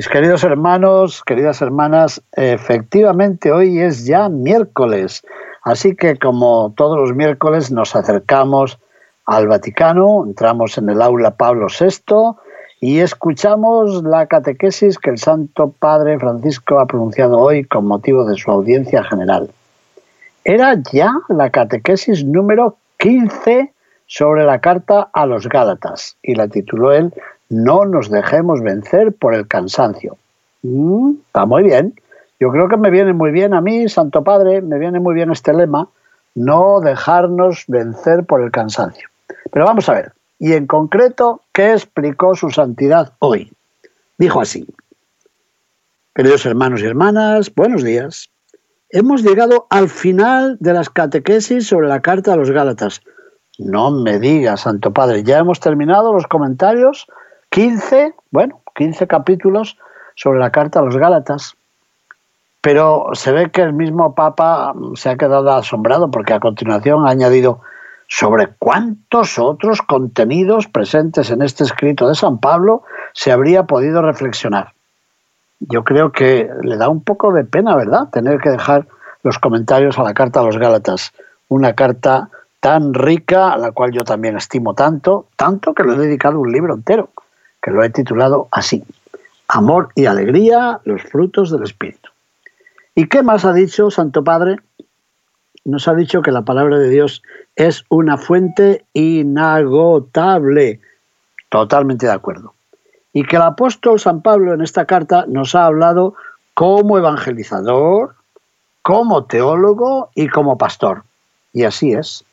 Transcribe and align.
Mis 0.00 0.08
queridos 0.08 0.44
hermanos, 0.44 1.22
queridas 1.26 1.60
hermanas, 1.60 2.22
efectivamente 2.32 3.52
hoy 3.52 3.80
es 3.80 4.06
ya 4.06 4.30
miércoles, 4.30 5.22
así 5.62 5.94
que 5.94 6.16
como 6.16 6.72
todos 6.74 6.96
los 6.96 7.14
miércoles 7.14 7.70
nos 7.70 7.94
acercamos 7.94 8.78
al 9.26 9.46
Vaticano, 9.46 10.24
entramos 10.24 10.78
en 10.78 10.88
el 10.88 11.02
aula 11.02 11.32
Pablo 11.32 11.66
VI 11.66 12.34
y 12.80 13.00
escuchamos 13.00 14.02
la 14.02 14.24
catequesis 14.24 14.98
que 14.98 15.10
el 15.10 15.18
Santo 15.18 15.74
Padre 15.78 16.18
Francisco 16.18 16.80
ha 16.80 16.86
pronunciado 16.86 17.36
hoy 17.36 17.64
con 17.64 17.86
motivo 17.86 18.24
de 18.24 18.36
su 18.36 18.50
audiencia 18.50 19.04
general. 19.04 19.50
Era 20.44 20.76
ya 20.90 21.12
la 21.28 21.50
catequesis 21.50 22.24
número 22.24 22.78
15 23.00 23.70
sobre 24.10 24.44
la 24.44 24.60
carta 24.60 25.08
a 25.12 25.24
los 25.24 25.48
Gálatas 25.48 26.16
y 26.20 26.34
la 26.34 26.48
tituló 26.48 26.92
él 26.92 27.14
No 27.48 27.84
nos 27.84 28.10
dejemos 28.10 28.60
vencer 28.60 29.12
por 29.12 29.34
el 29.34 29.46
cansancio. 29.46 30.18
Mm, 30.62 31.12
está 31.26 31.46
muy 31.46 31.62
bien. 31.62 31.94
Yo 32.40 32.50
creo 32.50 32.68
que 32.68 32.76
me 32.76 32.90
viene 32.90 33.12
muy 33.12 33.30
bien 33.30 33.54
a 33.54 33.60
mí, 33.60 33.88
Santo 33.88 34.24
Padre, 34.24 34.62
me 34.62 34.80
viene 34.80 34.98
muy 34.98 35.14
bien 35.14 35.30
este 35.30 35.52
lema, 35.52 35.88
no 36.34 36.80
dejarnos 36.80 37.64
vencer 37.68 38.24
por 38.24 38.42
el 38.42 38.50
cansancio. 38.50 39.08
Pero 39.52 39.64
vamos 39.64 39.88
a 39.88 39.94
ver, 39.94 40.12
y 40.40 40.54
en 40.54 40.66
concreto, 40.66 41.42
¿qué 41.52 41.72
explicó 41.72 42.34
su 42.34 42.50
santidad 42.50 43.12
hoy? 43.20 43.52
Dijo 44.18 44.40
así, 44.40 44.66
queridos 46.14 46.44
hermanos 46.46 46.82
y 46.82 46.86
hermanas, 46.86 47.54
buenos 47.54 47.84
días. 47.84 48.28
Hemos 48.88 49.22
llegado 49.22 49.68
al 49.70 49.88
final 49.88 50.56
de 50.58 50.72
las 50.72 50.90
catequesis 50.90 51.68
sobre 51.68 51.86
la 51.86 52.00
carta 52.00 52.32
a 52.32 52.36
los 52.36 52.50
Gálatas. 52.50 53.02
No 53.60 53.90
me 53.90 54.18
diga, 54.18 54.56
Santo 54.56 54.90
Padre, 54.90 55.22
ya 55.22 55.38
hemos 55.38 55.60
terminado 55.60 56.14
los 56.14 56.26
comentarios, 56.26 57.06
15, 57.50 58.14
bueno, 58.30 58.62
15 58.74 59.06
capítulos 59.06 59.76
sobre 60.14 60.38
la 60.38 60.50
carta 60.50 60.80
a 60.80 60.82
los 60.82 60.96
Gálatas. 60.96 61.56
Pero 62.62 63.10
se 63.12 63.32
ve 63.32 63.50
que 63.50 63.60
el 63.60 63.74
mismo 63.74 64.14
Papa 64.14 64.72
se 64.94 65.10
ha 65.10 65.16
quedado 65.16 65.50
asombrado 65.52 66.10
porque 66.10 66.32
a 66.32 66.40
continuación 66.40 67.06
ha 67.06 67.10
añadido, 67.10 67.60
sobre 68.08 68.48
cuántos 68.58 69.38
otros 69.38 69.82
contenidos 69.82 70.66
presentes 70.66 71.30
en 71.30 71.42
este 71.42 71.62
escrito 71.62 72.08
de 72.08 72.14
San 72.14 72.38
Pablo 72.38 72.82
se 73.12 73.30
habría 73.30 73.64
podido 73.64 74.00
reflexionar. 74.00 74.72
Yo 75.60 75.84
creo 75.84 76.12
que 76.12 76.48
le 76.62 76.76
da 76.78 76.88
un 76.88 77.04
poco 77.04 77.32
de 77.32 77.44
pena, 77.44 77.76
¿verdad?, 77.76 78.08
tener 78.10 78.40
que 78.40 78.50
dejar 78.50 78.86
los 79.22 79.38
comentarios 79.38 79.98
a 79.98 80.02
la 80.02 80.14
carta 80.14 80.40
a 80.40 80.44
los 80.44 80.56
Gálatas, 80.56 81.12
una 81.48 81.74
carta 81.74 82.30
tan 82.60 82.94
rica, 82.94 83.52
a 83.52 83.58
la 83.58 83.72
cual 83.72 83.90
yo 83.92 84.04
también 84.04 84.36
estimo 84.36 84.74
tanto, 84.74 85.26
tanto 85.36 85.74
que 85.74 85.82
le 85.82 85.94
he 85.94 85.98
dedicado 85.98 86.38
un 86.38 86.52
libro 86.52 86.74
entero, 86.74 87.10
que 87.60 87.70
lo 87.70 87.82
he 87.82 87.90
titulado 87.90 88.48
así, 88.52 88.84
Amor 89.48 89.88
y 89.94 90.06
Alegría, 90.06 90.80
los 90.84 91.02
frutos 91.02 91.50
del 91.50 91.64
Espíritu. 91.64 92.10
¿Y 92.94 93.08
qué 93.08 93.22
más 93.22 93.44
ha 93.44 93.52
dicho 93.52 93.90
Santo 93.90 94.22
Padre? 94.22 94.56
Nos 95.64 95.88
ha 95.88 95.94
dicho 95.94 96.22
que 96.22 96.30
la 96.30 96.42
palabra 96.42 96.78
de 96.78 96.88
Dios 96.88 97.22
es 97.56 97.84
una 97.88 98.18
fuente 98.18 98.84
inagotable. 98.92 100.80
Totalmente 101.48 102.06
de 102.06 102.12
acuerdo. 102.12 102.54
Y 103.12 103.24
que 103.24 103.36
el 103.36 103.42
apóstol 103.42 103.98
San 103.98 104.22
Pablo 104.22 104.54
en 104.54 104.60
esta 104.60 104.84
carta 104.84 105.24
nos 105.26 105.54
ha 105.54 105.64
hablado 105.64 106.14
como 106.54 106.98
evangelizador, 106.98 108.14
como 108.82 109.24
teólogo 109.24 110.10
y 110.14 110.28
como 110.28 110.58
pastor. 110.58 111.02
Y 111.52 111.64
así 111.64 111.92
es, 111.92 112.24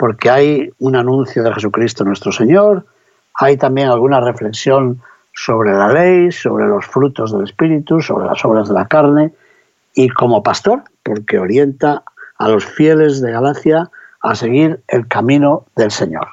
porque 0.00 0.30
hay 0.30 0.72
un 0.78 0.96
anuncio 0.96 1.42
de 1.42 1.52
Jesucristo 1.52 2.04
nuestro 2.04 2.32
Señor, 2.32 2.86
hay 3.34 3.58
también 3.58 3.88
alguna 3.88 4.18
reflexión 4.18 5.02
sobre 5.34 5.72
la 5.72 5.92
ley, 5.92 6.32
sobre 6.32 6.66
los 6.66 6.86
frutos 6.86 7.32
del 7.32 7.44
Espíritu, 7.44 8.00
sobre 8.00 8.24
las 8.24 8.42
obras 8.46 8.68
de 8.68 8.72
la 8.72 8.88
carne, 8.88 9.34
y 9.92 10.08
como 10.08 10.42
pastor, 10.42 10.84
porque 11.02 11.38
orienta 11.38 12.02
a 12.38 12.48
los 12.48 12.64
fieles 12.64 13.20
de 13.20 13.30
Galacia 13.30 13.90
a 14.22 14.34
seguir 14.34 14.80
el 14.88 15.06
camino 15.06 15.66
del 15.76 15.90
Señor. 15.90 16.28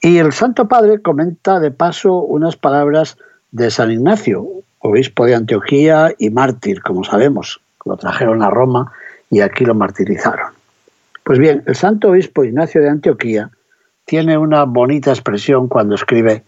Y 0.00 0.18
el 0.18 0.32
Santo 0.32 0.66
Padre 0.66 1.02
comenta 1.02 1.60
de 1.60 1.70
paso 1.70 2.14
unas 2.14 2.56
palabras 2.56 3.18
de 3.52 3.70
San 3.70 3.92
Ignacio, 3.92 4.48
obispo 4.80 5.26
de 5.26 5.36
Antioquía 5.36 6.12
y 6.18 6.30
mártir, 6.30 6.82
como 6.82 7.04
sabemos. 7.04 7.60
Lo 7.84 7.96
trajeron 7.96 8.42
a 8.42 8.50
Roma 8.50 8.90
y 9.30 9.42
aquí 9.42 9.64
lo 9.64 9.76
martirizaron. 9.76 10.59
Pues 11.30 11.38
bien, 11.38 11.62
el 11.64 11.76
Santo 11.76 12.08
Obispo 12.08 12.42
Ignacio 12.42 12.82
de 12.82 12.88
Antioquía 12.88 13.52
tiene 14.04 14.36
una 14.36 14.64
bonita 14.64 15.12
expresión 15.12 15.68
cuando 15.68 15.94
escribe, 15.94 16.42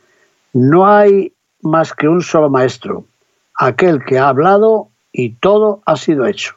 no 0.53 0.89
hay 0.89 1.33
más 1.61 1.93
que 1.93 2.09
un 2.09 2.21
solo 2.21 2.51
maestro, 2.51 3.05
aquel 3.55 4.05
que 4.05 4.19
ha 4.19 4.27
hablado 4.27 4.89
y 5.13 5.35
todo 5.35 5.83
ha 5.87 5.95
sido 5.95 6.27
hecho. 6.27 6.57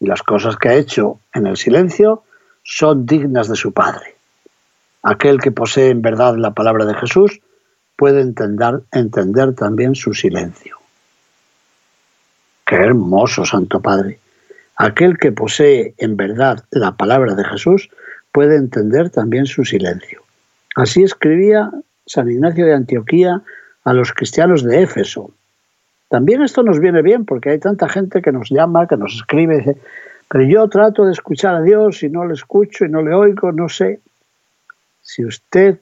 Y 0.00 0.06
las 0.06 0.22
cosas 0.22 0.56
que 0.56 0.70
ha 0.70 0.76
hecho 0.76 1.20
en 1.34 1.46
el 1.46 1.58
silencio 1.58 2.22
son 2.62 3.04
dignas 3.04 3.48
de 3.48 3.56
su 3.56 3.72
Padre. 3.72 4.16
Aquel 5.02 5.38
que 5.38 5.52
posee 5.52 5.90
en 5.90 6.00
verdad 6.00 6.36
la 6.38 6.52
palabra 6.52 6.86
de 6.86 6.94
Jesús 6.94 7.42
puede 7.96 8.22
entender, 8.22 8.80
entender 8.92 9.54
también 9.54 9.94
su 9.94 10.14
silencio. 10.14 10.78
Qué 12.64 12.76
hermoso, 12.76 13.44
Santo 13.44 13.82
Padre. 13.82 14.21
Aquel 14.76 15.18
que 15.18 15.32
posee 15.32 15.94
en 15.98 16.16
verdad 16.16 16.64
la 16.70 16.96
palabra 16.96 17.34
de 17.34 17.44
Jesús 17.44 17.90
puede 18.32 18.56
entender 18.56 19.10
también 19.10 19.46
su 19.46 19.64
silencio. 19.64 20.22
Así 20.74 21.02
escribía 21.02 21.70
San 22.06 22.30
Ignacio 22.30 22.66
de 22.66 22.74
Antioquía 22.74 23.42
a 23.84 23.92
los 23.92 24.12
cristianos 24.12 24.62
de 24.62 24.82
Éfeso. 24.82 25.32
También 26.08 26.42
esto 26.42 26.62
nos 26.62 26.78
viene 26.80 27.02
bien 27.02 27.24
porque 27.24 27.50
hay 27.50 27.58
tanta 27.58 27.88
gente 27.88 28.22
que 28.22 28.32
nos 28.32 28.50
llama, 28.50 28.86
que 28.86 28.96
nos 28.96 29.14
escribe 29.14 29.58
dice, 29.58 29.76
pero 30.28 30.44
yo 30.44 30.68
trato 30.68 31.04
de 31.04 31.12
escuchar 31.12 31.54
a 31.54 31.62
Dios 31.62 32.02
y 32.02 32.08
no 32.08 32.24
le 32.24 32.34
escucho 32.34 32.84
y 32.84 32.88
no 32.88 33.02
le 33.02 33.14
oigo, 33.14 33.52
no 33.52 33.68
sé. 33.68 34.00
Si 35.02 35.24
usted 35.24 35.78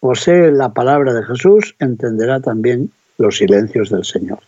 posee 0.00 0.52
la 0.52 0.72
palabra 0.72 1.12
de 1.14 1.24
Jesús, 1.24 1.74
entenderá 1.80 2.40
también 2.40 2.92
los 3.18 3.38
silencios 3.38 3.90
del 3.90 4.04
Señor. 4.04 4.38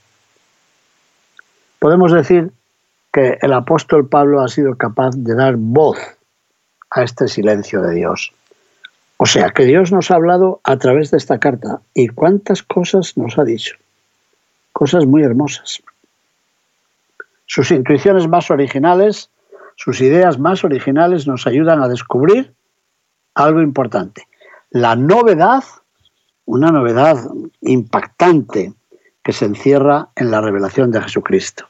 Podemos 1.80 2.12
decir 2.12 2.52
que 3.12 3.38
el 3.40 3.52
apóstol 3.52 4.08
Pablo 4.08 4.40
ha 4.40 4.48
sido 4.48 4.76
capaz 4.76 5.10
de 5.16 5.34
dar 5.34 5.56
voz 5.56 5.98
a 6.90 7.02
este 7.02 7.28
silencio 7.28 7.82
de 7.82 7.94
Dios. 7.94 8.32
O 9.16 9.26
sea, 9.26 9.50
que 9.50 9.64
Dios 9.64 9.92
nos 9.92 10.10
ha 10.10 10.14
hablado 10.14 10.60
a 10.64 10.76
través 10.76 11.10
de 11.10 11.18
esta 11.18 11.38
carta 11.38 11.82
y 11.94 12.08
cuántas 12.08 12.62
cosas 12.62 13.16
nos 13.16 13.38
ha 13.38 13.44
dicho. 13.44 13.76
Cosas 14.72 15.04
muy 15.06 15.22
hermosas 15.22 15.82
sus 17.50 17.72
intuiciones 17.72 18.28
más 18.28 18.48
originales, 18.52 19.28
sus 19.74 20.00
ideas 20.00 20.38
más 20.38 20.62
originales 20.62 21.26
nos 21.26 21.48
ayudan 21.48 21.82
a 21.82 21.88
descubrir 21.88 22.54
algo 23.34 23.60
importante. 23.60 24.28
La 24.70 24.94
novedad, 24.94 25.64
una 26.44 26.70
novedad 26.70 27.16
impactante 27.60 28.72
que 29.24 29.32
se 29.32 29.46
encierra 29.46 30.10
en 30.14 30.30
la 30.30 30.40
revelación 30.40 30.92
de 30.92 31.02
Jesucristo. 31.02 31.66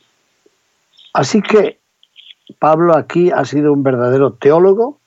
Así 1.12 1.42
que 1.42 1.78
Pablo 2.58 2.96
aquí 2.96 3.30
ha 3.30 3.44
sido 3.44 3.72
un 3.72 3.82
verdadero 3.82 4.32
teólogo 4.32 4.98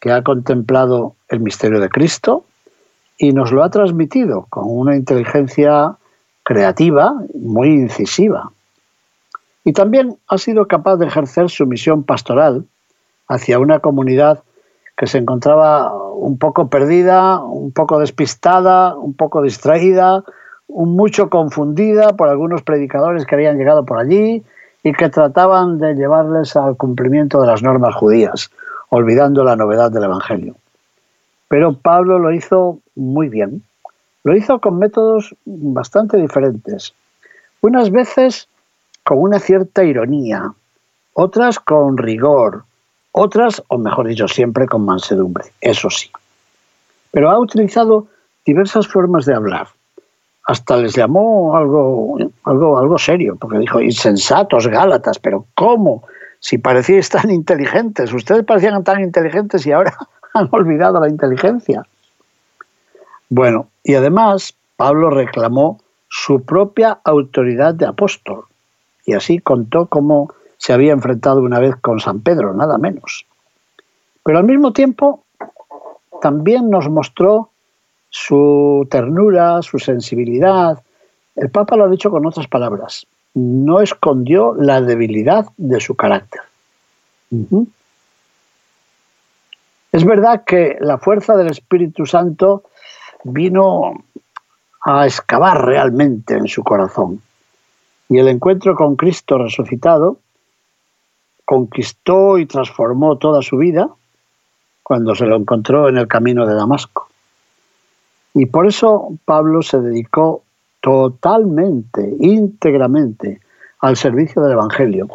que 0.00 0.12
ha 0.12 0.22
contemplado 0.22 1.16
el 1.28 1.40
misterio 1.40 1.80
de 1.80 1.88
Cristo 1.88 2.44
y 3.18 3.32
nos 3.32 3.52
lo 3.52 3.64
ha 3.64 3.70
transmitido 3.70 4.46
con 4.48 4.64
una 4.66 4.96
inteligencia 4.96 5.96
creativa 6.44 7.14
muy 7.34 7.68
incisiva. 7.68 8.52
Y 9.64 9.72
también 9.72 10.16
ha 10.28 10.38
sido 10.38 10.66
capaz 10.66 10.96
de 10.96 11.06
ejercer 11.06 11.50
su 11.50 11.66
misión 11.66 12.04
pastoral 12.04 12.64
hacia 13.26 13.58
una 13.58 13.80
comunidad 13.80 14.42
que 14.96 15.06
se 15.06 15.18
encontraba 15.18 15.92
un 16.14 16.38
poco 16.38 16.70
perdida, 16.70 17.40
un 17.40 17.72
poco 17.72 17.98
despistada, 17.98 18.96
un 18.96 19.14
poco 19.14 19.42
distraída, 19.42 20.24
un 20.66 20.96
mucho 20.96 21.28
confundida 21.28 22.16
por 22.16 22.28
algunos 22.28 22.62
predicadores 22.62 23.26
que 23.26 23.34
habían 23.34 23.58
llegado 23.58 23.84
por 23.84 23.98
allí 23.98 24.42
y 24.82 24.92
que 24.92 25.08
trataban 25.08 25.78
de 25.78 25.94
llevarles 25.94 26.56
al 26.56 26.76
cumplimiento 26.76 27.40
de 27.40 27.46
las 27.46 27.62
normas 27.62 27.94
judías, 27.94 28.50
olvidando 28.90 29.44
la 29.44 29.56
novedad 29.56 29.90
del 29.90 30.04
Evangelio. 30.04 30.56
Pero 31.48 31.74
Pablo 31.74 32.18
lo 32.18 32.32
hizo 32.32 32.78
muy 32.94 33.28
bien. 33.28 33.62
Lo 34.24 34.36
hizo 34.36 34.60
con 34.60 34.78
métodos 34.78 35.34
bastante 35.44 36.16
diferentes. 36.18 36.94
Unas 37.60 37.90
veces 37.90 38.48
con 39.04 39.18
una 39.20 39.40
cierta 39.40 39.84
ironía, 39.84 40.52
otras 41.14 41.58
con 41.58 41.96
rigor, 41.96 42.64
otras, 43.12 43.62
o 43.68 43.78
mejor 43.78 44.06
dicho, 44.06 44.28
siempre 44.28 44.66
con 44.66 44.84
mansedumbre, 44.84 45.46
eso 45.60 45.88
sí. 45.90 46.10
Pero 47.10 47.30
ha 47.30 47.38
utilizado 47.38 48.06
diversas 48.44 48.86
formas 48.86 49.24
de 49.24 49.34
hablar. 49.34 49.68
Hasta 50.48 50.78
les 50.78 50.94
llamó 50.94 51.54
algo, 51.54 52.16
algo, 52.44 52.78
algo 52.78 52.96
serio, 52.96 53.36
porque 53.36 53.58
dijo, 53.58 53.82
insensatos 53.82 54.66
Gálatas, 54.66 55.18
pero 55.18 55.44
¿cómo? 55.54 56.04
Si 56.40 56.56
parecíais 56.56 57.10
tan 57.10 57.30
inteligentes, 57.30 58.14
ustedes 58.14 58.44
parecían 58.44 58.82
tan 58.82 59.02
inteligentes 59.02 59.66
y 59.66 59.72
ahora 59.72 59.94
han 60.32 60.48
olvidado 60.50 61.00
la 61.00 61.08
inteligencia. 61.10 61.86
Bueno, 63.28 63.68
y 63.84 63.94
además 63.94 64.54
Pablo 64.76 65.10
reclamó 65.10 65.80
su 66.08 66.42
propia 66.42 66.98
autoridad 67.04 67.74
de 67.74 67.84
apóstol 67.84 68.46
y 69.04 69.12
así 69.12 69.40
contó 69.40 69.84
cómo 69.84 70.32
se 70.56 70.72
había 70.72 70.92
enfrentado 70.92 71.42
una 71.42 71.58
vez 71.58 71.76
con 71.76 72.00
San 72.00 72.20
Pedro, 72.20 72.54
nada 72.54 72.78
menos. 72.78 73.26
Pero 74.24 74.38
al 74.38 74.44
mismo 74.44 74.72
tiempo 74.72 75.24
también 76.22 76.70
nos 76.70 76.88
mostró 76.88 77.47
su 78.10 78.86
ternura, 78.90 79.62
su 79.62 79.78
sensibilidad. 79.78 80.82
El 81.36 81.50
Papa 81.50 81.76
lo 81.76 81.84
ha 81.84 81.88
dicho 81.88 82.10
con 82.10 82.26
otras 82.26 82.48
palabras, 82.48 83.06
no 83.34 83.80
escondió 83.80 84.54
la 84.54 84.80
debilidad 84.80 85.46
de 85.56 85.80
su 85.80 85.94
carácter. 85.94 86.42
Es 89.92 90.04
verdad 90.04 90.44
que 90.44 90.76
la 90.80 90.98
fuerza 90.98 91.36
del 91.36 91.48
Espíritu 91.48 92.06
Santo 92.06 92.64
vino 93.24 93.92
a 94.84 95.06
excavar 95.06 95.64
realmente 95.64 96.34
en 96.34 96.48
su 96.48 96.62
corazón. 96.62 97.20
Y 98.08 98.18
el 98.18 98.28
encuentro 98.28 98.74
con 98.74 98.96
Cristo 98.96 99.38
resucitado 99.38 100.18
conquistó 101.44 102.38
y 102.38 102.46
transformó 102.46 103.16
toda 103.16 103.42
su 103.42 103.56
vida 103.56 103.88
cuando 104.82 105.14
se 105.14 105.26
lo 105.26 105.36
encontró 105.36 105.88
en 105.88 105.98
el 105.98 106.08
camino 106.08 106.46
de 106.46 106.54
Damasco. 106.54 107.07
Y 108.38 108.46
por 108.46 108.68
eso 108.68 109.18
Pablo 109.24 109.62
se 109.62 109.80
dedicó 109.80 110.44
totalmente, 110.80 112.14
íntegramente 112.20 113.40
al 113.80 113.96
servicio 113.96 114.40
del 114.42 114.52
Evangelio, 114.52 115.08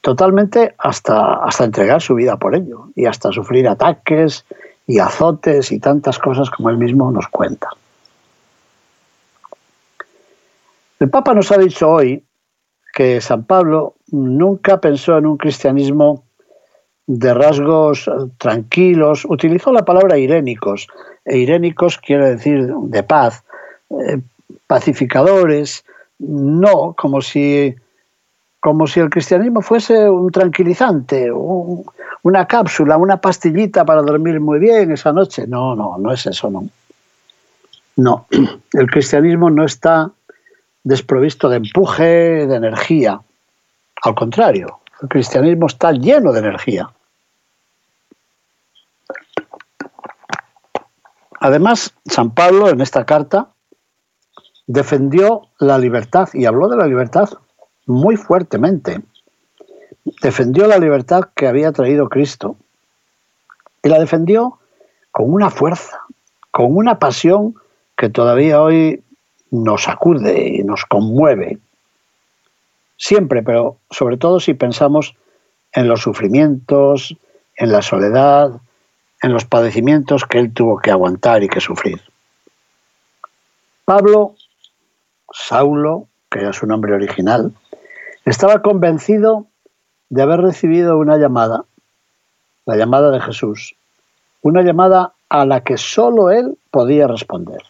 totalmente 0.00 0.74
hasta, 0.78 1.44
hasta 1.44 1.62
entregar 1.62 2.02
su 2.02 2.16
vida 2.16 2.36
por 2.38 2.56
ello 2.56 2.88
y 2.96 3.06
hasta 3.06 3.30
sufrir 3.30 3.68
ataques 3.68 4.44
y 4.84 4.98
azotes 4.98 5.70
y 5.70 5.78
tantas 5.78 6.18
cosas 6.18 6.50
como 6.50 6.68
él 6.68 6.76
mismo 6.76 7.08
nos 7.12 7.28
cuenta. 7.28 7.68
El 10.98 11.08
Papa 11.08 11.34
nos 11.34 11.52
ha 11.52 11.58
dicho 11.58 11.88
hoy 11.88 12.24
que 12.92 13.20
San 13.20 13.44
Pablo 13.44 13.94
nunca 14.10 14.80
pensó 14.80 15.16
en 15.16 15.26
un 15.26 15.36
cristianismo 15.36 16.24
de 17.06 17.34
rasgos 17.34 18.10
tranquilos, 18.38 19.24
utilizó 19.24 19.72
la 19.72 19.84
palabra 19.84 20.18
irénicos, 20.18 20.88
e 21.24 21.38
irénicos 21.38 21.98
quiere 21.98 22.30
decir 22.30 22.66
de 22.66 23.02
paz, 23.02 23.44
eh, 23.90 24.20
pacificadores, 24.66 25.84
no 26.18 26.94
como 26.94 27.20
si, 27.20 27.74
como 28.60 28.86
si 28.86 29.00
el 29.00 29.10
cristianismo 29.10 29.62
fuese 29.62 30.08
un 30.08 30.30
tranquilizante, 30.30 31.30
una 31.30 32.46
cápsula, 32.46 32.96
una 32.96 33.20
pastillita 33.20 33.84
para 33.84 34.02
dormir 34.02 34.40
muy 34.40 34.58
bien 34.58 34.90
esa 34.90 35.12
noche. 35.12 35.46
No, 35.46 35.76
no, 35.76 35.96
no 35.98 36.12
es 36.12 36.26
eso, 36.26 36.50
no. 36.50 36.68
No, 37.96 38.26
el 38.72 38.90
cristianismo 38.90 39.50
no 39.50 39.64
está 39.64 40.10
desprovisto 40.82 41.48
de 41.48 41.56
empuje, 41.58 42.46
de 42.46 42.56
energía. 42.56 43.20
Al 44.02 44.14
contrario, 44.14 44.80
el 45.02 45.08
cristianismo 45.08 45.66
está 45.66 45.92
lleno 45.92 46.32
de 46.32 46.40
energía. 46.40 46.88
Además, 51.40 51.94
San 52.06 52.30
Pablo 52.30 52.68
en 52.68 52.80
esta 52.80 53.04
carta 53.04 53.48
defendió 54.66 55.48
la 55.58 55.78
libertad 55.78 56.28
y 56.32 56.46
habló 56.46 56.68
de 56.68 56.76
la 56.76 56.86
libertad 56.86 57.28
muy 57.86 58.16
fuertemente. 58.16 59.02
Defendió 60.22 60.66
la 60.66 60.78
libertad 60.78 61.28
que 61.34 61.46
había 61.46 61.72
traído 61.72 62.08
Cristo 62.08 62.56
y 63.82 63.88
la 63.88 63.98
defendió 63.98 64.58
con 65.10 65.32
una 65.32 65.50
fuerza, 65.50 66.00
con 66.50 66.76
una 66.76 66.98
pasión 66.98 67.54
que 67.96 68.08
todavía 68.08 68.60
hoy 68.60 69.02
nos 69.50 69.84
sacude 69.84 70.48
y 70.48 70.64
nos 70.64 70.84
conmueve. 70.84 71.58
Siempre, 72.96 73.42
pero 73.42 73.78
sobre 73.90 74.16
todo 74.16 74.40
si 74.40 74.54
pensamos 74.54 75.14
en 75.72 75.88
los 75.88 76.00
sufrimientos, 76.00 77.16
en 77.56 77.72
la 77.72 77.82
soledad, 77.82 78.60
en 79.26 79.32
los 79.32 79.44
padecimientos 79.44 80.24
que 80.24 80.38
él 80.38 80.54
tuvo 80.54 80.78
que 80.78 80.92
aguantar 80.92 81.42
y 81.42 81.48
que 81.48 81.60
sufrir. 81.60 82.00
Pablo, 83.84 84.36
Saulo, 85.32 86.06
que 86.30 86.38
era 86.38 86.52
su 86.52 86.66
nombre 86.66 86.94
original, 86.94 87.52
estaba 88.24 88.62
convencido 88.62 89.46
de 90.10 90.22
haber 90.22 90.40
recibido 90.40 90.96
una 90.96 91.18
llamada, 91.18 91.64
la 92.66 92.76
llamada 92.76 93.10
de 93.10 93.20
Jesús, 93.20 93.74
una 94.42 94.62
llamada 94.62 95.12
a 95.28 95.44
la 95.44 95.62
que 95.62 95.76
sólo 95.76 96.30
él 96.30 96.56
podía 96.70 97.08
responder. 97.08 97.62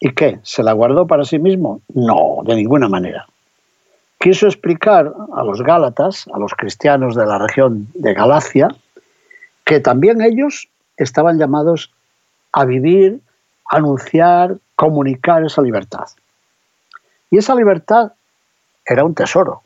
¿Y 0.00 0.12
qué? 0.14 0.40
¿Se 0.42 0.64
la 0.64 0.72
guardó 0.72 1.06
para 1.06 1.24
sí 1.24 1.38
mismo? 1.38 1.80
No, 1.94 2.40
de 2.44 2.56
ninguna 2.56 2.88
manera. 2.88 3.28
Quiso 4.18 4.46
explicar 4.46 5.12
a 5.32 5.44
los 5.44 5.62
Gálatas, 5.62 6.26
a 6.32 6.38
los 6.40 6.54
cristianos 6.54 7.14
de 7.14 7.24
la 7.24 7.38
región 7.38 7.86
de 7.94 8.14
Galacia, 8.14 8.68
que 9.72 9.80
también 9.80 10.20
ellos 10.20 10.68
estaban 10.98 11.38
llamados 11.38 11.94
a 12.52 12.66
vivir, 12.66 13.22
anunciar, 13.70 14.58
comunicar 14.76 15.46
esa 15.46 15.62
libertad. 15.62 16.08
Y 17.30 17.38
esa 17.38 17.54
libertad 17.54 18.12
era 18.84 19.02
un 19.02 19.14
tesoro. 19.14 19.62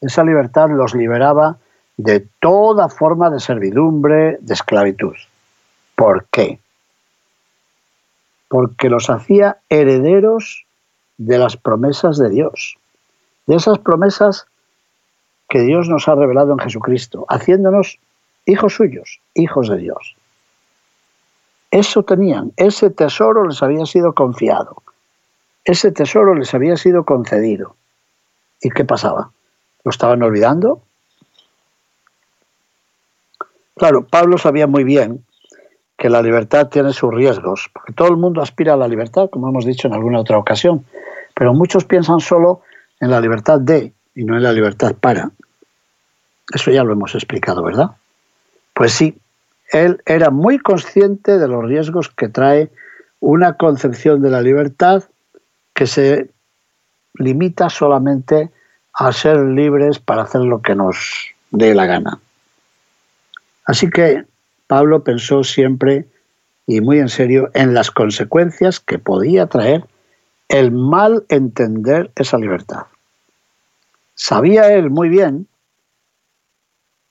Esa 0.00 0.24
libertad 0.24 0.68
los 0.70 0.96
liberaba 0.96 1.58
de 1.96 2.26
toda 2.40 2.88
forma 2.88 3.30
de 3.30 3.38
servidumbre, 3.38 4.38
de 4.40 4.52
esclavitud. 4.52 5.14
¿Por 5.94 6.24
qué? 6.32 6.58
porque 8.48 8.88
los 8.88 9.10
hacía 9.10 9.58
herederos 9.68 10.66
de 11.18 11.38
las 11.38 11.56
promesas 11.56 12.18
de 12.18 12.30
Dios, 12.30 12.78
de 13.46 13.54
esas 13.54 13.78
promesas 13.78 14.46
que 15.48 15.60
Dios 15.60 15.88
nos 15.88 16.08
ha 16.08 16.16
revelado 16.16 16.50
en 16.50 16.58
Jesucristo, 16.58 17.26
haciéndonos 17.28 18.00
hijos 18.46 18.74
suyos, 18.74 19.20
hijos 19.34 19.68
de 19.68 19.76
Dios. 19.78 20.16
Eso 21.70 22.02
tenían, 22.02 22.52
ese 22.56 22.90
tesoro 22.90 23.46
les 23.46 23.62
había 23.62 23.86
sido 23.86 24.12
confiado, 24.14 24.82
ese 25.64 25.92
tesoro 25.92 26.34
les 26.34 26.52
había 26.52 26.76
sido 26.76 27.04
concedido. 27.04 27.76
¿Y 28.60 28.70
qué 28.70 28.84
pasaba? 28.84 29.30
¿Lo 29.84 29.90
estaban 29.90 30.22
olvidando? 30.22 30.82
Claro, 33.76 34.04
Pablo 34.04 34.36
sabía 34.36 34.66
muy 34.66 34.84
bien 34.84 35.24
que 35.96 36.10
la 36.10 36.22
libertad 36.22 36.68
tiene 36.68 36.92
sus 36.92 37.14
riesgos, 37.14 37.70
porque 37.72 37.92
todo 37.92 38.08
el 38.08 38.16
mundo 38.16 38.42
aspira 38.42 38.74
a 38.74 38.76
la 38.76 38.88
libertad, 38.88 39.30
como 39.30 39.48
hemos 39.48 39.64
dicho 39.64 39.86
en 39.86 39.94
alguna 39.94 40.20
otra 40.20 40.38
ocasión, 40.38 40.84
pero 41.34 41.54
muchos 41.54 41.84
piensan 41.84 42.20
solo 42.20 42.62
en 43.00 43.10
la 43.10 43.20
libertad 43.20 43.60
de 43.60 43.92
y 44.14 44.24
no 44.24 44.36
en 44.36 44.42
la 44.42 44.52
libertad 44.52 44.94
para. 44.98 45.30
Eso 46.52 46.70
ya 46.70 46.84
lo 46.84 46.92
hemos 46.92 47.14
explicado, 47.14 47.62
¿verdad? 47.62 47.90
Pues 48.80 48.94
sí, 48.94 49.20
él 49.72 50.00
era 50.06 50.30
muy 50.30 50.58
consciente 50.58 51.38
de 51.38 51.46
los 51.46 51.62
riesgos 51.66 52.08
que 52.08 52.30
trae 52.30 52.70
una 53.20 53.58
concepción 53.58 54.22
de 54.22 54.30
la 54.30 54.40
libertad 54.40 55.04
que 55.74 55.86
se 55.86 56.30
limita 57.12 57.68
solamente 57.68 58.48
a 58.94 59.12
ser 59.12 59.36
libres 59.36 59.98
para 59.98 60.22
hacer 60.22 60.40
lo 60.40 60.62
que 60.62 60.74
nos 60.74 61.26
dé 61.50 61.74
la 61.74 61.84
gana. 61.84 62.20
Así 63.66 63.90
que 63.90 64.24
Pablo 64.66 65.04
pensó 65.04 65.44
siempre 65.44 66.06
y 66.66 66.80
muy 66.80 67.00
en 67.00 67.10
serio 67.10 67.50
en 67.52 67.74
las 67.74 67.90
consecuencias 67.90 68.80
que 68.80 68.98
podía 68.98 69.46
traer 69.46 69.84
el 70.48 70.72
mal 70.72 71.26
entender 71.28 72.10
esa 72.16 72.38
libertad. 72.38 72.86
Sabía 74.14 74.72
él 74.72 74.88
muy 74.88 75.10
bien 75.10 75.48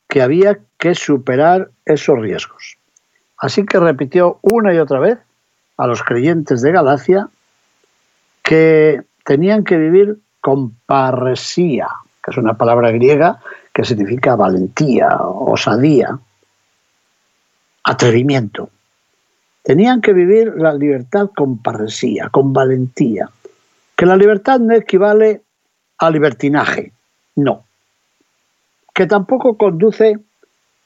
que 0.10 0.22
había 0.22 0.60
que 0.78 0.96
superar 0.96 1.70
esos 1.86 2.20
riesgos. 2.20 2.78
Así 3.38 3.66
que 3.66 3.80
repitió 3.80 4.40
una 4.42 4.74
y 4.74 4.80
otra 4.80 5.00
vez 5.00 5.20
a 5.78 5.88
los 5.88 6.04
creyentes 6.04 6.62
de 6.62 6.74
Galacia 6.74 7.30
que 8.44 9.04
tenían 9.24 9.64
que 9.64 9.78
vivir 9.78 10.18
con 10.42 10.72
parresía, 10.86 11.88
que 12.24 12.32
es 12.32 12.38
una 12.38 12.58
palabra 12.58 12.92
griega 12.92 13.40
que 13.72 13.86
significa 13.86 14.36
valentía, 14.36 15.16
osadía, 15.22 16.20
atrevimiento. 17.84 18.70
Tenían 19.64 20.02
que 20.02 20.14
vivir 20.14 20.54
la 20.58 20.74
libertad 20.74 21.30
con 21.36 21.60
parresía, 21.60 22.30
con 22.30 22.52
valentía. 22.52 23.30
Que 23.96 24.06
la 24.06 24.18
libertad 24.18 24.60
no 24.60 24.74
equivale 24.74 25.44
a 26.00 26.10
libertinaje, 26.10 26.94
no. 27.36 27.66
Que 29.00 29.08
tampoco 29.08 29.56
conduce 29.56 30.20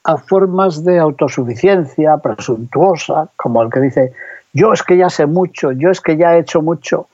a 0.04 0.16
formas 0.18 0.84
de 0.84 1.00
autosuficiencia 1.00 2.16
presuntuosa, 2.18 3.28
como 3.34 3.60
el 3.60 3.70
que 3.70 3.80
dice, 3.80 4.12
yo 4.52 4.72
es 4.72 4.84
que 4.84 4.96
ya 4.96 5.10
sé 5.10 5.26
mucho, 5.26 5.72
yo 5.72 5.90
es 5.90 6.00
que 6.00 6.16
ya 6.16 6.36
he 6.36 6.38
hecho 6.38 6.62
mucho. 6.62 7.08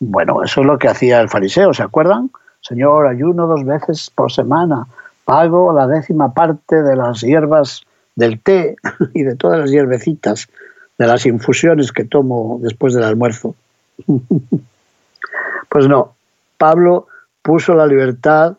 Bueno, 0.00 0.42
eso 0.42 0.62
es 0.62 0.66
lo 0.66 0.76
que 0.76 0.88
hacía 0.88 1.20
el 1.20 1.28
fariseo, 1.28 1.72
¿se 1.72 1.84
acuerdan? 1.84 2.32
Señor, 2.62 3.06
ayuno 3.06 3.46
dos 3.46 3.64
veces 3.64 4.10
por 4.12 4.32
semana, 4.32 4.88
pago 5.24 5.72
la 5.72 5.86
décima 5.86 6.34
parte 6.34 6.82
de 6.82 6.96
las 6.96 7.20
hierbas 7.20 7.82
del 8.16 8.40
té 8.40 8.74
y 9.14 9.22
de 9.22 9.36
todas 9.36 9.60
las 9.60 9.70
hierbecitas, 9.70 10.48
de 10.98 11.06
las 11.06 11.26
infusiones 11.26 11.92
que 11.92 12.02
tomo 12.02 12.58
después 12.60 12.92
del 12.92 13.04
almuerzo. 13.04 13.54
Pues 15.68 15.86
no, 15.86 16.16
Pablo 16.58 17.06
puso 17.42 17.74
la 17.74 17.86
libertad 17.86 18.56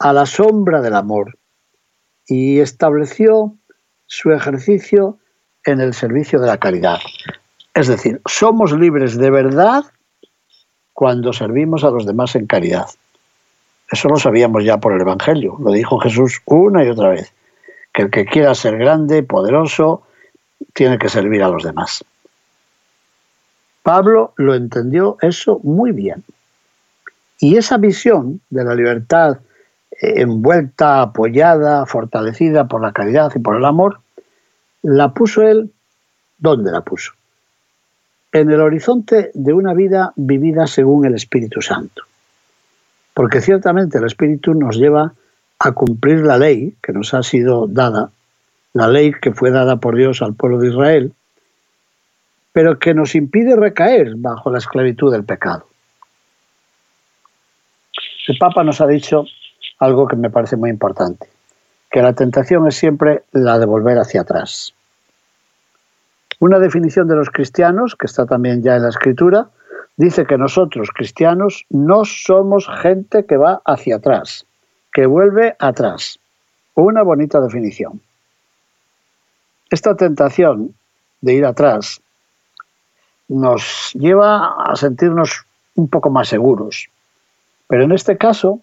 a 0.00 0.14
la 0.14 0.26
sombra 0.26 0.80
del 0.80 0.96
amor 0.96 1.38
y 2.26 2.58
estableció 2.58 3.54
su 4.06 4.32
ejercicio 4.32 5.18
en 5.64 5.80
el 5.80 5.94
servicio 5.94 6.40
de 6.40 6.46
la 6.46 6.56
caridad. 6.56 6.98
Es 7.74 7.86
decir, 7.86 8.20
somos 8.26 8.72
libres 8.72 9.16
de 9.16 9.30
verdad 9.30 9.84
cuando 10.94 11.32
servimos 11.32 11.84
a 11.84 11.90
los 11.90 12.06
demás 12.06 12.34
en 12.34 12.46
caridad. 12.46 12.86
Eso 13.92 14.08
lo 14.08 14.16
sabíamos 14.16 14.64
ya 14.64 14.78
por 14.78 14.94
el 14.94 15.02
Evangelio, 15.02 15.56
lo 15.60 15.70
dijo 15.72 15.98
Jesús 15.98 16.40
una 16.46 16.82
y 16.84 16.88
otra 16.88 17.10
vez, 17.10 17.32
que 17.92 18.02
el 18.02 18.10
que 18.10 18.24
quiera 18.24 18.54
ser 18.54 18.78
grande, 18.78 19.22
poderoso, 19.22 20.02
tiene 20.72 20.98
que 20.98 21.08
servir 21.08 21.42
a 21.42 21.48
los 21.48 21.62
demás. 21.62 22.04
Pablo 23.82 24.32
lo 24.36 24.54
entendió 24.54 25.18
eso 25.20 25.60
muy 25.62 25.92
bien. 25.92 26.24
Y 27.38 27.56
esa 27.56 27.76
visión 27.78 28.40
de 28.50 28.64
la 28.64 28.74
libertad 28.74 29.38
envuelta, 30.00 31.02
apoyada, 31.02 31.84
fortalecida 31.86 32.66
por 32.68 32.80
la 32.82 32.92
caridad 32.92 33.32
y 33.34 33.38
por 33.38 33.56
el 33.56 33.64
amor, 33.64 34.00
la 34.82 35.12
puso 35.12 35.42
él, 35.42 35.70
¿dónde 36.38 36.72
la 36.72 36.80
puso? 36.80 37.12
En 38.32 38.50
el 38.50 38.60
horizonte 38.60 39.30
de 39.34 39.52
una 39.52 39.74
vida 39.74 40.12
vivida 40.16 40.66
según 40.66 41.04
el 41.04 41.14
Espíritu 41.14 41.60
Santo. 41.60 42.04
Porque 43.12 43.40
ciertamente 43.40 43.98
el 43.98 44.04
Espíritu 44.04 44.54
nos 44.54 44.76
lleva 44.76 45.12
a 45.58 45.72
cumplir 45.72 46.20
la 46.20 46.38
ley 46.38 46.74
que 46.82 46.92
nos 46.92 47.12
ha 47.12 47.22
sido 47.22 47.66
dada, 47.66 48.10
la 48.72 48.88
ley 48.88 49.12
que 49.12 49.32
fue 49.32 49.50
dada 49.50 49.76
por 49.76 49.96
Dios 49.96 50.22
al 50.22 50.34
pueblo 50.34 50.58
de 50.58 50.68
Israel, 50.70 51.12
pero 52.52 52.78
que 52.78 52.94
nos 52.94 53.14
impide 53.14 53.56
recaer 53.56 54.14
bajo 54.16 54.50
la 54.50 54.58
esclavitud 54.58 55.12
del 55.12 55.24
pecado. 55.24 55.66
El 58.28 58.38
Papa 58.38 58.64
nos 58.64 58.80
ha 58.80 58.86
dicho 58.86 59.24
algo 59.80 60.06
que 60.06 60.16
me 60.16 60.30
parece 60.30 60.56
muy 60.56 60.70
importante, 60.70 61.28
que 61.90 62.02
la 62.02 62.12
tentación 62.12 62.68
es 62.68 62.76
siempre 62.76 63.24
la 63.32 63.58
de 63.58 63.66
volver 63.66 63.98
hacia 63.98 64.20
atrás. 64.20 64.74
Una 66.38 66.58
definición 66.58 67.08
de 67.08 67.16
los 67.16 67.30
cristianos, 67.30 67.96
que 67.96 68.06
está 68.06 68.26
también 68.26 68.62
ya 68.62 68.76
en 68.76 68.82
la 68.82 68.90
escritura, 68.90 69.48
dice 69.96 70.24
que 70.24 70.38
nosotros 70.38 70.90
cristianos 70.94 71.66
no 71.70 72.04
somos 72.04 72.68
gente 72.82 73.26
que 73.26 73.36
va 73.36 73.60
hacia 73.64 73.96
atrás, 73.96 74.46
que 74.92 75.06
vuelve 75.06 75.56
atrás. 75.58 76.18
Una 76.74 77.02
bonita 77.02 77.40
definición. 77.40 78.00
Esta 79.70 79.96
tentación 79.96 80.74
de 81.20 81.34
ir 81.34 81.44
atrás 81.44 82.00
nos 83.28 83.92
lleva 83.94 84.62
a 84.64 84.74
sentirnos 84.76 85.44
un 85.74 85.88
poco 85.88 86.10
más 86.10 86.28
seguros. 86.28 86.88
Pero 87.68 87.84
en 87.84 87.92
este 87.92 88.16
caso, 88.16 88.60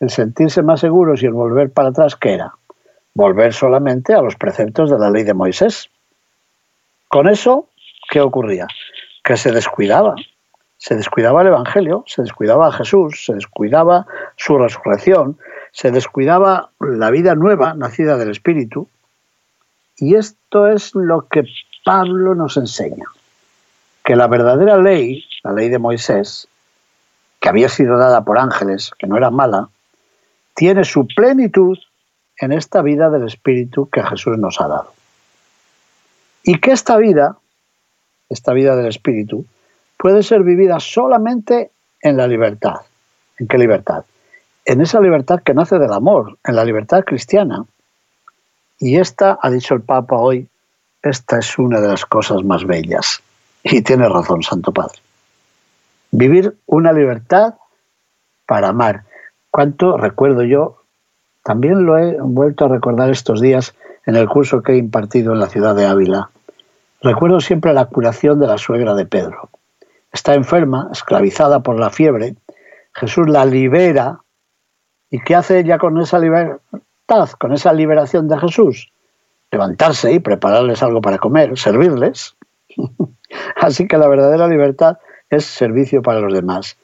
el 0.00 0.10
sentirse 0.10 0.62
más 0.62 0.80
seguros 0.80 1.22
y 1.22 1.26
el 1.26 1.32
volver 1.32 1.72
para 1.72 1.90
atrás, 1.90 2.16
¿qué 2.16 2.34
era? 2.34 2.54
Volver 3.14 3.52
solamente 3.52 4.14
a 4.14 4.22
los 4.22 4.36
preceptos 4.36 4.90
de 4.90 4.98
la 4.98 5.10
ley 5.10 5.24
de 5.24 5.34
Moisés. 5.34 5.90
Con 7.08 7.28
eso, 7.28 7.68
¿qué 8.10 8.20
ocurría? 8.20 8.66
Que 9.22 9.36
se 9.36 9.52
descuidaba. 9.52 10.14
Se 10.78 10.96
descuidaba 10.96 11.42
el 11.42 11.48
Evangelio, 11.48 12.04
se 12.06 12.22
descuidaba 12.22 12.68
a 12.68 12.72
Jesús, 12.72 13.24
se 13.26 13.34
descuidaba 13.34 14.06
su 14.36 14.56
resurrección, 14.56 15.38
se 15.72 15.90
descuidaba 15.90 16.70
la 16.80 17.10
vida 17.10 17.34
nueva 17.34 17.74
nacida 17.74 18.16
del 18.16 18.30
Espíritu. 18.30 18.88
Y 19.98 20.14
esto 20.14 20.68
es 20.68 20.94
lo 20.94 21.28
que 21.28 21.44
Pablo 21.84 22.34
nos 22.34 22.56
enseña 22.56 23.04
que 24.04 24.16
la 24.16 24.26
verdadera 24.26 24.76
ley, 24.78 25.24
la 25.42 25.52
ley 25.52 25.68
de 25.68 25.78
Moisés, 25.78 26.48
que 27.38 27.48
había 27.48 27.68
sido 27.68 27.96
dada 27.96 28.24
por 28.24 28.38
ángeles, 28.38 28.90
que 28.98 29.06
no 29.06 29.16
era 29.16 29.30
mala, 29.30 29.68
tiene 30.60 30.84
su 30.84 31.06
plenitud 31.06 31.78
en 32.36 32.52
esta 32.52 32.82
vida 32.82 33.08
del 33.08 33.26
Espíritu 33.26 33.88
que 33.88 34.02
Jesús 34.02 34.36
nos 34.36 34.60
ha 34.60 34.68
dado. 34.68 34.92
Y 36.42 36.60
que 36.60 36.72
esta 36.72 36.98
vida, 36.98 37.38
esta 38.28 38.52
vida 38.52 38.76
del 38.76 38.88
Espíritu, 38.88 39.46
puede 39.96 40.22
ser 40.22 40.42
vivida 40.42 40.78
solamente 40.78 41.70
en 42.02 42.18
la 42.18 42.28
libertad. 42.28 42.82
¿En 43.38 43.48
qué 43.48 43.56
libertad? 43.56 44.04
En 44.66 44.82
esa 44.82 45.00
libertad 45.00 45.40
que 45.42 45.54
nace 45.54 45.78
del 45.78 45.94
amor, 45.94 46.36
en 46.44 46.54
la 46.54 46.64
libertad 46.66 47.04
cristiana. 47.04 47.64
Y 48.78 48.98
esta, 48.98 49.38
ha 49.40 49.48
dicho 49.48 49.72
el 49.72 49.80
Papa 49.80 50.18
hoy, 50.18 50.46
esta 51.02 51.38
es 51.38 51.58
una 51.58 51.80
de 51.80 51.88
las 51.88 52.04
cosas 52.04 52.44
más 52.44 52.66
bellas. 52.66 53.22
Y 53.62 53.80
tiene 53.80 54.06
razón, 54.10 54.42
Santo 54.42 54.72
Padre. 54.72 54.98
Vivir 56.10 56.54
una 56.66 56.92
libertad 56.92 57.54
para 58.44 58.68
amar. 58.68 59.04
¿Cuánto 59.50 59.96
recuerdo 59.96 60.42
yo? 60.42 60.84
También 61.42 61.84
lo 61.84 61.98
he 61.98 62.16
vuelto 62.20 62.66
a 62.66 62.68
recordar 62.68 63.10
estos 63.10 63.40
días 63.40 63.74
en 64.06 64.16
el 64.16 64.28
curso 64.28 64.62
que 64.62 64.72
he 64.72 64.76
impartido 64.76 65.32
en 65.32 65.40
la 65.40 65.48
ciudad 65.48 65.74
de 65.74 65.86
Ávila. 65.86 66.30
Recuerdo 67.02 67.40
siempre 67.40 67.72
la 67.72 67.86
curación 67.86 68.38
de 68.40 68.46
la 68.46 68.58
suegra 68.58 68.94
de 68.94 69.06
Pedro. 69.06 69.48
Está 70.12 70.34
enferma, 70.34 70.88
esclavizada 70.92 71.60
por 71.60 71.78
la 71.78 71.90
fiebre. 71.90 72.36
Jesús 72.92 73.28
la 73.28 73.44
libera. 73.44 74.20
¿Y 75.10 75.20
qué 75.20 75.34
hace 75.34 75.60
ella 75.60 75.78
con 75.78 75.98
esa 75.98 76.18
libertad, 76.18 77.30
con 77.38 77.52
esa 77.52 77.72
liberación 77.72 78.28
de 78.28 78.38
Jesús? 78.38 78.92
Levantarse 79.50 80.12
y 80.12 80.20
prepararles 80.20 80.82
algo 80.82 81.00
para 81.00 81.18
comer, 81.18 81.58
servirles. 81.58 82.36
Así 83.56 83.88
que 83.88 83.98
la 83.98 84.08
verdadera 84.08 84.46
libertad 84.46 84.98
es 85.30 85.44
servicio 85.44 86.02
para 86.02 86.20
los 86.20 86.32
demás. 86.32 86.76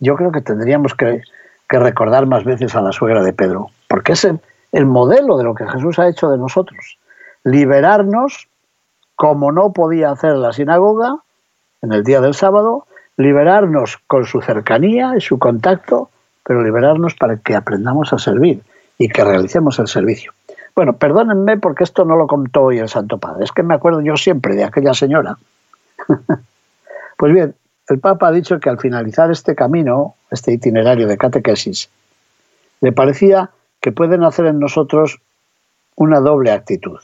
Yo 0.00 0.16
creo 0.16 0.32
que 0.32 0.40
tendríamos 0.40 0.94
que, 0.94 1.22
recordar 1.68 2.26
más 2.26 2.44
veces 2.44 2.74
a 2.74 2.82
la 2.82 2.92
suegra 2.92 3.22
de 3.22 3.32
Pedro, 3.32 3.70
porque 3.88 4.12
es 4.12 4.24
el, 4.24 4.86
modelo 4.86 5.36
de 5.36 5.44
lo 5.44 5.54
que 5.54 5.66
Jesús 5.66 5.98
ha 5.98 6.08
hecho 6.08 6.30
de 6.30 6.38
nosotros. 6.38 6.98
Liberarnos 7.44 8.48
como 9.14 9.52
no 9.52 9.72
podía 9.72 10.10
hacer 10.10 10.32
la 10.34 10.52
sinagoga 10.52 11.18
en 11.82 11.92
el 11.92 12.02
día 12.02 12.20
del 12.20 12.34
sábado, 12.34 12.86
liberarnos 13.16 13.98
con 14.06 14.24
su 14.24 14.40
cercanía 14.40 15.14
y 15.16 15.20
su 15.20 15.38
contacto, 15.38 16.10
pero 16.44 16.62
liberarnos 16.62 17.14
para 17.14 17.36
que 17.36 17.54
aprendamos 17.54 18.12
a 18.12 18.18
servir 18.18 18.62
y 18.98 19.08
que 19.08 19.24
realicemos 19.24 19.78
el 19.78 19.86
servicio. 19.86 20.32
Bueno, 20.74 20.94
perdónenme 20.94 21.58
porque 21.58 21.84
esto 21.84 22.04
no 22.04 22.16
lo 22.16 22.26
contó 22.26 22.64
hoy 22.64 22.78
el 22.78 22.88
Santo 22.88 23.18
Padre, 23.18 23.44
es 23.44 23.52
que 23.52 23.62
me 23.62 23.74
acuerdo 23.74 24.00
yo 24.00 24.16
siempre 24.16 24.56
de 24.56 24.64
aquella 24.64 24.94
señora 24.94 25.36
pues 27.16 27.32
bien, 27.32 27.54
el 27.88 28.00
Papa 28.00 28.28
ha 28.28 28.32
dicho 28.32 28.58
que 28.60 28.70
al 28.70 28.78
finalizar 28.78 29.30
este 29.30 29.54
camino, 29.54 30.14
este 30.30 30.52
itinerario 30.52 31.06
de 31.06 31.18
catequesis, 31.18 31.90
le 32.80 32.92
parecía 32.92 33.50
que 33.80 33.92
pueden 33.92 34.24
hacer 34.24 34.46
en 34.46 34.58
nosotros 34.58 35.20
una 35.96 36.20
doble 36.20 36.50
actitud. 36.50 36.98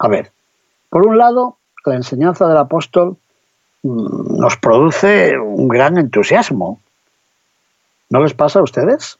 A 0.00 0.08
ver, 0.08 0.32
por 0.90 1.06
un 1.06 1.16
lado, 1.16 1.58
la 1.86 1.94
enseñanza 1.94 2.48
del 2.48 2.56
apóstol 2.56 3.16
mm, 3.82 4.38
nos 4.38 4.56
produce 4.56 5.38
un 5.38 5.68
gran 5.68 5.96
entusiasmo. 5.96 6.80
¿No 8.10 8.22
les 8.22 8.34
pasa 8.34 8.58
a 8.58 8.62
ustedes? 8.62 9.18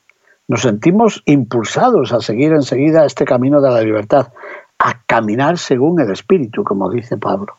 Nos 0.49 0.63
sentimos 0.63 1.23
impulsados 1.25 2.13
a 2.13 2.21
seguir 2.21 2.53
enseguida 2.53 3.07
este 3.07 3.25
camino 3.25 3.61
de 3.61 3.71
la 3.71 3.81
libertad, 3.81 4.33
a 4.79 5.01
caminar 5.07 5.57
según 5.57 6.01
el 6.01 6.11
Espíritu, 6.11 6.65
como 6.65 6.91
dice 6.91 7.17
Pablo 7.17 7.55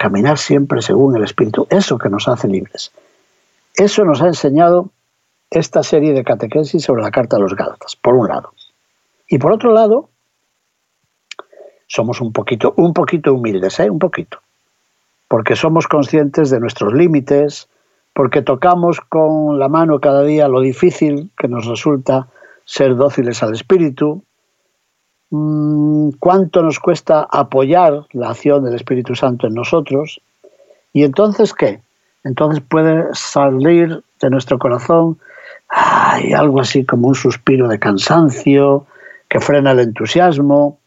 caminar 0.00 0.38
siempre 0.38 0.80
según 0.80 1.14
el 1.14 1.24
Espíritu, 1.24 1.66
eso 1.68 1.98
que 1.98 2.08
nos 2.08 2.26
hace 2.26 2.48
libres. 2.48 2.90
Eso 3.74 4.02
nos 4.02 4.22
ha 4.22 4.28
enseñado 4.28 4.88
esta 5.50 5.82
serie 5.82 6.14
de 6.14 6.24
catequesis 6.24 6.82
sobre 6.82 7.02
la 7.02 7.10
Carta 7.10 7.36
de 7.36 7.42
los 7.42 7.54
Gálatas, 7.54 7.96
por 7.96 8.14
un 8.14 8.28
lado. 8.28 8.54
Y 9.28 9.36
por 9.36 9.52
otro 9.52 9.74
lado, 9.74 10.08
somos 11.86 12.22
un 12.22 12.32
poquito, 12.32 12.72
un 12.78 12.94
poquito 12.94 13.34
humildes, 13.34 13.78
¿eh? 13.78 13.90
un 13.90 13.98
poquito, 13.98 14.38
porque 15.28 15.54
somos 15.54 15.86
conscientes 15.86 16.48
de 16.48 16.60
nuestros 16.60 16.94
límites, 16.94 17.68
porque 18.14 18.40
tocamos 18.40 19.02
con 19.02 19.58
la 19.58 19.68
mano 19.68 20.00
cada 20.00 20.22
día 20.22 20.48
lo 20.48 20.62
difícil 20.62 21.30
que 21.36 21.46
nos 21.46 21.66
resulta 21.66 22.28
ser 22.64 22.96
dóciles 22.96 23.42
al 23.42 23.52
Espíritu, 23.52 24.24
cuánto 25.30 26.62
nos 26.62 26.80
cuesta 26.80 27.26
apoyar 27.30 28.06
la 28.12 28.30
acción 28.30 28.64
del 28.64 28.74
Espíritu 28.74 29.14
Santo 29.14 29.46
en 29.46 29.54
nosotros. 29.54 30.20
¿Y 30.92 31.04
entonces 31.04 31.54
qué? 31.54 31.80
Entonces 32.24 32.62
puede 32.68 33.06
salir 33.12 34.02
de 34.20 34.30
nuestro 34.30 34.58
corazón 34.58 35.18
algo 35.68 36.60
así 36.60 36.84
como 36.84 37.08
un 37.08 37.14
suspiro 37.14 37.68
de 37.68 37.78
cansancio 37.78 38.86
que 39.28 39.40
frena 39.40 39.70
el 39.70 39.80
entusiasmo. 39.80 40.78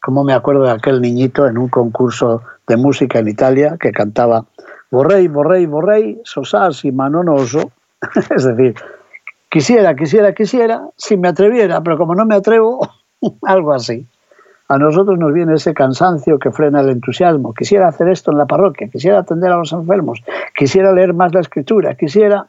Como 0.00 0.24
me 0.24 0.34
acuerdo 0.34 0.64
de 0.64 0.72
aquel 0.72 1.00
niñito 1.00 1.46
en 1.46 1.58
un 1.58 1.68
concurso 1.68 2.42
de 2.68 2.76
música 2.76 3.18
en 3.18 3.28
Italia 3.28 3.76
que 3.80 3.92
cantaba 3.92 4.44
Borrey, 4.90 5.26
Borrey, 5.26 5.66
Borrey, 5.66 6.20
Sosas 6.24 6.84
y 6.84 6.92
Manonoso. 6.92 7.72
es 8.36 8.44
decir, 8.44 8.74
quisiera, 9.50 9.96
quisiera, 9.96 10.34
quisiera, 10.34 10.82
si 10.96 11.16
me 11.16 11.28
atreviera, 11.28 11.82
pero 11.82 11.96
como 11.96 12.14
no 12.14 12.26
me 12.26 12.34
atrevo, 12.34 12.88
algo 13.42 13.72
así. 13.72 14.06
A 14.68 14.78
nosotros 14.78 15.16
nos 15.18 15.32
viene 15.32 15.54
ese 15.54 15.74
cansancio 15.74 16.40
que 16.40 16.50
frena 16.50 16.80
el 16.80 16.90
entusiasmo. 16.90 17.54
Quisiera 17.54 17.86
hacer 17.86 18.08
esto 18.08 18.32
en 18.32 18.38
la 18.38 18.46
parroquia, 18.46 18.88
quisiera 18.88 19.20
atender 19.20 19.52
a 19.52 19.58
los 19.58 19.72
enfermos, 19.72 20.24
quisiera 20.56 20.92
leer 20.92 21.14
más 21.14 21.32
la 21.32 21.40
escritura, 21.40 21.94
quisiera 21.94 22.48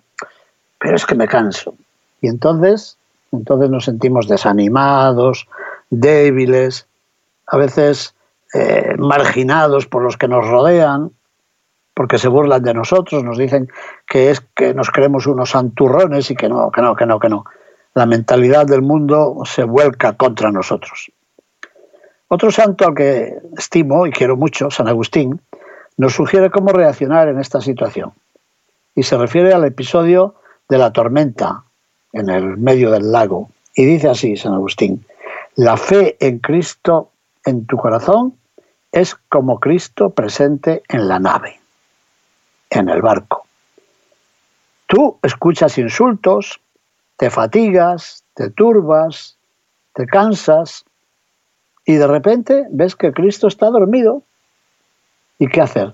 pero 0.79 0.95
es 0.95 1.05
que 1.05 1.15
me 1.15 1.27
canso. 1.27 1.73
Y 2.21 2.27
entonces, 2.27 2.97
entonces 3.31 3.69
nos 3.69 3.85
sentimos 3.85 4.27
desanimados, 4.27 5.47
débiles, 5.89 6.87
a 7.47 7.57
veces 7.57 8.15
eh, 8.53 8.95
marginados 8.97 9.87
por 9.87 10.03
los 10.03 10.17
que 10.17 10.27
nos 10.27 10.47
rodean, 10.47 11.11
porque 11.93 12.19
se 12.19 12.27
burlan 12.27 12.61
de 12.61 12.73
nosotros, 12.73 13.23
nos 13.23 13.37
dicen 13.37 13.69
que 14.07 14.29
es 14.29 14.41
que 14.41 14.73
nos 14.73 14.91
creemos 14.91 15.25
unos 15.25 15.51
santurrones 15.51 16.29
y 16.29 16.35
que 16.35 16.47
no, 16.47 16.69
que 16.71 16.81
no, 16.81 16.95
que 16.95 17.05
no, 17.05 17.19
que 17.19 17.29
no. 17.29 17.45
La 17.97 18.05
mentalidad 18.05 18.67
del 18.67 18.83
mundo 18.83 19.41
se 19.45 19.63
vuelca 19.63 20.13
contra 20.13 20.51
nosotros. 20.51 21.11
Otro 22.27 22.51
santo 22.51 22.85
al 22.85 22.93
que 22.93 23.39
estimo 23.57 24.05
y 24.05 24.11
quiero 24.11 24.37
mucho, 24.37 24.69
San 24.69 24.87
Agustín, 24.87 25.41
nos 25.97 26.13
sugiere 26.13 26.51
cómo 26.51 26.69
reaccionar 26.69 27.27
en 27.27 27.39
esta 27.39 27.59
situación. 27.59 28.13
Y 28.93 29.01
se 29.01 29.17
refiere 29.17 29.51
al 29.51 29.65
episodio 29.65 30.35
de 30.69 30.77
la 30.77 30.93
tormenta 30.93 31.63
en 32.13 32.29
el 32.29 32.57
medio 32.57 32.91
del 32.91 33.11
lago. 33.11 33.49
Y 33.73 33.85
dice 33.85 34.09
así 34.09 34.37
San 34.37 34.53
Agustín, 34.53 35.03
la 35.55 35.75
fe 35.75 36.17
en 36.19 36.37
Cristo 36.37 37.09
en 37.45 37.65
tu 37.65 37.77
corazón 37.77 38.35
es 38.91 39.15
como 39.15 39.59
Cristo 39.59 40.11
presente 40.11 40.83
en 40.87 41.07
la 41.07 41.17
nave, 41.17 41.59
en 42.69 42.89
el 42.89 43.01
barco. 43.01 43.47
Tú 44.85 45.17
escuchas 45.23 45.79
insultos, 45.79 46.61
te 47.17 47.29
fatigas, 47.29 48.23
te 48.33 48.49
turbas, 48.49 49.37
te 49.93 50.05
cansas 50.05 50.85
y 51.85 51.95
de 51.95 52.07
repente 52.07 52.67
ves 52.69 52.95
que 52.95 53.11
Cristo 53.11 53.47
está 53.47 53.69
dormido. 53.69 54.23
¿Y 55.39 55.47
qué 55.47 55.61
hacer? 55.61 55.93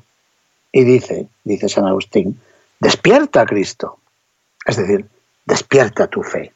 Y 0.71 0.83
dice, 0.83 1.27
dice 1.43 1.69
San 1.69 1.85
Agustín, 1.85 2.39
despierta 2.79 3.45
Cristo. 3.45 3.99
Es 4.65 4.77
decir, 4.77 5.05
despierta 5.45 6.07
tu 6.07 6.23
fe. 6.23 6.53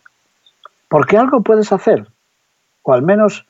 Porque 0.88 1.18
algo 1.18 1.42
puedes 1.42 1.72
hacer, 1.72 2.08
o 2.84 2.94
al 2.94 3.02
menos 3.02 3.46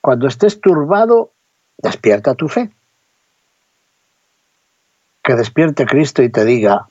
cuando 0.00 0.26
estés 0.26 0.60
turbado, 0.60 1.30
despierta 1.78 2.34
tu 2.34 2.48
fe. 2.48 2.70
Que 5.22 5.34
despierte 5.34 5.86
Cristo 5.86 6.22
y 6.22 6.30
te 6.30 6.44
diga, 6.44 6.88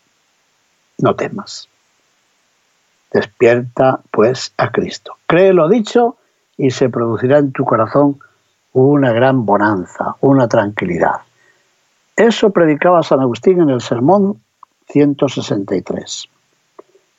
no 0.99 1.15
temas. 1.15 1.67
Despierta 3.11 3.99
pues 4.11 4.53
a 4.57 4.71
Cristo. 4.71 5.15
Cree 5.27 5.53
lo 5.53 5.67
dicho 5.67 6.17
y 6.57 6.71
se 6.71 6.89
producirá 6.89 7.39
en 7.39 7.51
tu 7.51 7.65
corazón 7.65 8.19
una 8.73 9.11
gran 9.11 9.45
bonanza, 9.45 10.15
una 10.21 10.47
tranquilidad. 10.47 11.21
Eso 12.15 12.51
predicaba 12.51 13.03
San 13.03 13.19
Agustín 13.19 13.61
en 13.61 13.69
el 13.69 13.81
Sermón 13.81 14.41
163. 14.89 16.29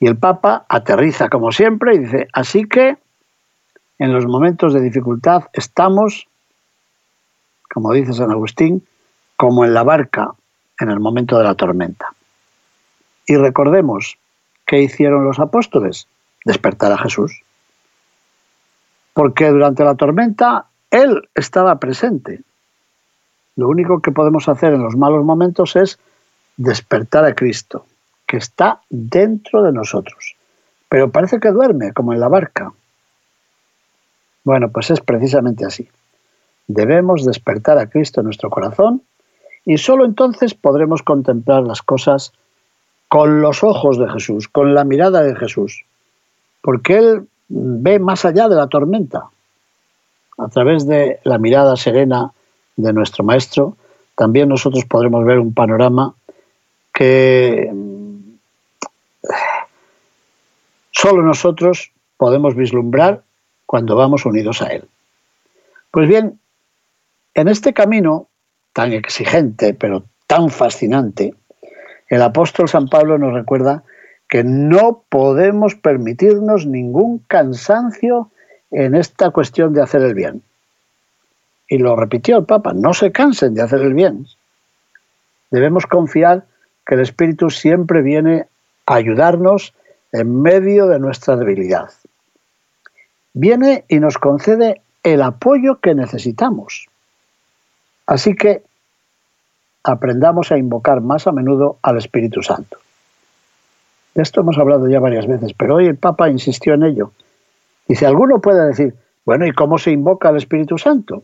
Y 0.01 0.07
el 0.07 0.16
Papa 0.16 0.64
aterriza 0.69 1.29
como 1.29 1.53
siempre 1.53 1.95
y 1.95 1.99
dice, 1.99 2.29
así 2.33 2.64
que 2.66 2.97
en 3.99 4.12
los 4.12 4.27
momentos 4.27 4.75
de 4.75 4.81
dificultad 4.81 5.45
estamos, 5.53 6.27
como 7.73 7.93
dice 7.93 8.12
San 8.12 8.31
Agustín, 8.31 8.87
como 9.37 9.64
en 9.64 9.75
la 9.75 9.83
barca 9.83 10.33
en 10.79 10.90
el 10.90 11.01
momento 11.01 11.38
de 11.38 11.45
la 11.45 11.55
tormenta. 11.55 12.12
Y 13.27 13.37
recordemos, 13.37 14.19
¿qué 14.73 14.81
hicieron 14.81 15.27
los 15.27 15.39
apóstoles? 15.39 16.09
Despertar 16.47 16.93
a 16.93 16.97
Jesús. 16.97 17.43
Porque 19.13 19.51
durante 19.51 19.85
la 19.85 19.97
tormenta 19.97 20.65
Él 20.91 21.29
estaba 21.35 21.79
presente. 21.79 22.41
Lo 23.55 23.69
único 23.69 24.01
que 24.01 24.13
podemos 24.13 24.49
hacer 24.49 24.73
en 24.73 24.83
los 24.83 24.97
malos 24.97 25.27
momentos 25.27 25.77
es 25.77 25.99
despertar 26.57 27.27
a 27.27 27.35
Cristo 27.35 27.85
que 28.27 28.39
está 28.39 28.81
dentro 28.89 29.63
de 29.63 29.73
nosotros. 29.73 30.37
Pero 30.89 31.11
parece 31.11 31.39
que 31.39 31.51
duerme, 31.51 31.93
como 31.93 32.15
en 32.15 32.21
la 32.21 32.29
barca. 32.29 32.73
Bueno, 34.43 34.71
pues 34.71 34.91
es 34.91 35.01
precisamente 35.03 35.67
así. 35.67 35.91
Debemos 36.67 37.27
despertar 37.27 37.77
a 37.77 37.91
Cristo 37.91 38.23
en 38.23 38.25
nuestro 38.25 38.49
corazón 38.49 39.03
y 39.67 39.77
solo 39.77 40.07
entonces 40.07 40.55
podremos 40.55 41.03
contemplar 41.03 41.63
las 41.63 41.83
cosas 41.83 42.33
con 43.12 43.42
los 43.42 43.62
ojos 43.62 43.98
de 43.98 44.09
Jesús, 44.09 44.48
con 44.48 44.75
la 44.75 44.85
mirada 44.85 45.20
de 45.20 45.37
Jesús, 45.37 45.85
porque 46.62 46.96
Él 46.96 47.29
ve 47.46 47.98
más 47.98 48.25
allá 48.25 48.48
de 48.48 48.57
la 48.57 48.68
tormenta. 48.68 49.29
A 50.38 50.48
través 50.48 50.87
de 50.87 51.20
la 51.25 51.37
mirada 51.37 51.77
serena 51.77 52.33
de 52.75 52.92
nuestro 52.94 53.22
Maestro, 53.22 53.77
también 54.16 54.48
nosotros 54.48 54.87
podremos 54.87 55.27
ver 55.27 55.40
un 55.40 55.53
panorama 55.53 56.14
que 56.90 57.70
solo 60.92 61.22
nosotros 61.22 61.92
podemos 62.16 62.57
vislumbrar 62.57 63.20
cuando 63.66 63.94
vamos 63.94 64.25
unidos 64.25 64.62
a 64.62 64.68
Él. 64.68 64.88
Pues 65.90 66.09
bien, 66.09 66.40
en 67.35 67.48
este 67.48 67.75
camino 67.75 68.29
tan 68.72 68.94
exigente, 68.94 69.75
pero 69.75 70.03
tan 70.27 70.48
fascinante, 70.48 71.35
el 72.12 72.20
apóstol 72.20 72.68
San 72.68 72.88
Pablo 72.88 73.16
nos 73.16 73.33
recuerda 73.33 73.85
que 74.29 74.44
no 74.44 75.03
podemos 75.09 75.77
permitirnos 75.77 76.66
ningún 76.66 77.20
cansancio 77.27 78.31
en 78.70 78.94
esta 78.94 79.31
cuestión 79.31 79.72
de 79.72 79.81
hacer 79.81 80.03
el 80.03 80.12
bien. 80.12 80.42
Y 81.66 81.79
lo 81.79 81.96
repitió 81.96 82.37
el 82.37 82.44
Papa, 82.44 82.75
no 82.75 82.92
se 82.92 83.12
cansen 83.12 83.55
de 83.55 83.62
hacer 83.62 83.81
el 83.81 83.94
bien. 83.94 84.27
Debemos 85.51 85.87
confiar 85.87 86.44
que 86.85 86.96
el 86.96 87.01
Espíritu 87.01 87.48
siempre 87.48 88.03
viene 88.03 88.44
a 88.85 88.96
ayudarnos 88.96 89.72
en 90.12 90.42
medio 90.42 90.88
de 90.88 90.98
nuestra 90.98 91.37
debilidad. 91.37 91.88
Viene 93.33 93.87
y 93.88 94.01
nos 94.01 94.18
concede 94.18 94.83
el 95.03 95.22
apoyo 95.22 95.81
que 95.81 95.94
necesitamos. 95.94 96.88
Así 98.05 98.35
que 98.35 98.64
aprendamos 99.85 100.53
a 100.53 100.59
invocar 100.59 101.01
más 101.01 101.27
a 101.27 101.33
menudo 101.33 101.79
al 101.83 101.99
Espíritu 101.99 102.42
Santo. 102.42 102.79
De 104.14 104.23
esto 104.23 104.40
hemos 104.40 104.59
hablado 104.59 104.88
ya 104.88 105.01
varias 105.01 105.27
veces, 105.27 105.55
pero 105.55 105.77
hoy 105.77 105.87
el 105.87 105.97
Papa 105.97 106.29
insistió 106.29 106.75
en 106.75 106.85
ello. 106.85 107.12
Dice, 107.88 108.07
alguno 108.07 108.40
puede 108.40 108.66
decir, 108.66 108.95
bueno, 109.25 109.47
¿y 109.47 109.53
cómo 109.53 109.79
se 109.79 109.90
invoca 109.90 110.29
al 110.29 110.37
Espíritu 110.37 110.79
Santo? 110.79 111.23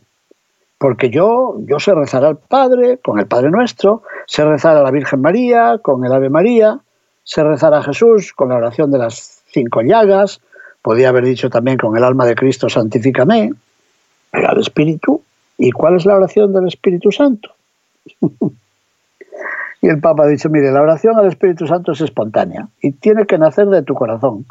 Porque 0.77 1.09
yo, 1.09 1.57
yo 1.59 1.79
sé 1.79 1.93
rezar 1.93 2.25
al 2.25 2.37
Padre 2.37 2.97
con 2.97 3.19
el 3.19 3.27
Padre 3.27 3.51
Nuestro, 3.51 4.03
sé 4.25 4.45
rezar 4.45 4.77
a 4.77 4.83
la 4.83 4.91
Virgen 4.91 5.21
María 5.21 5.79
con 5.81 6.05
el 6.05 6.13
Ave 6.13 6.29
María, 6.29 6.79
se 7.23 7.43
rezar 7.43 7.73
a 7.73 7.83
Jesús 7.83 8.33
con 8.33 8.49
la 8.49 8.55
oración 8.55 8.91
de 8.91 8.97
las 8.97 9.43
cinco 9.51 9.81
llagas, 9.81 10.41
podía 10.81 11.09
haber 11.09 11.25
dicho 11.25 11.49
también 11.49 11.77
con 11.77 11.95
el 11.95 12.03
alma 12.03 12.25
de 12.25 12.35
Cristo 12.35 12.69
santifícame, 12.69 13.53
pero 14.31 14.49
al 14.49 14.59
Espíritu. 14.59 15.21
¿Y 15.57 15.71
cuál 15.71 15.97
es 15.97 16.05
la 16.05 16.15
oración 16.15 16.53
del 16.53 16.67
Espíritu 16.67 17.11
Santo? 17.11 17.51
y 19.81 19.87
el 19.87 19.99
Papa 19.99 20.23
ha 20.23 20.27
dicho, 20.27 20.49
mire, 20.49 20.71
la 20.71 20.81
oración 20.81 21.17
al 21.17 21.27
Espíritu 21.27 21.67
Santo 21.67 21.91
es 21.91 22.01
espontánea 22.01 22.67
y 22.81 22.91
tiene 22.91 23.25
que 23.25 23.37
nacer 23.37 23.67
de 23.67 23.83
tu 23.83 23.93
corazón. 23.93 24.45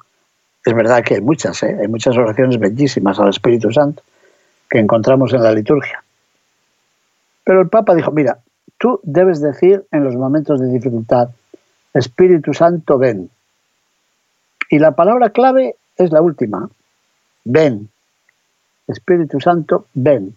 Es 0.65 0.75
verdad 0.75 1.03
que 1.03 1.15
hay 1.15 1.21
muchas, 1.21 1.63
¿eh? 1.63 1.77
hay 1.81 1.89
muchas 1.89 2.17
oraciones 2.17 2.59
bellísimas 2.59 3.19
al 3.19 3.31
Espíritu 3.31 3.71
Santo 3.73 4.03
que 4.69 4.79
encontramos 4.79 5.33
en 5.33 5.43
la 5.43 5.53
liturgia. 5.53 6.03
Pero 7.45 7.63
el 7.63 7.69
Papa 7.69 7.95
dijo, 7.95 8.11
mira, 8.11 8.41
tú 8.77 9.01
debes 9.03 9.41
decir 9.41 9.87
en 9.91 10.05
los 10.05 10.15
momentos 10.17 10.61
de 10.61 10.69
dificultad, 10.69 11.31
Espíritu 11.95 12.53
Santo, 12.53 12.99
ven. 12.99 13.31
Y 14.71 14.79
la 14.79 14.93
palabra 14.93 15.31
clave 15.31 15.77
es 15.97 16.13
la 16.13 16.21
última, 16.21 16.69
ven. 17.45 17.89
Espíritu 18.87 19.41
Santo, 19.41 19.87
ven. 19.95 20.37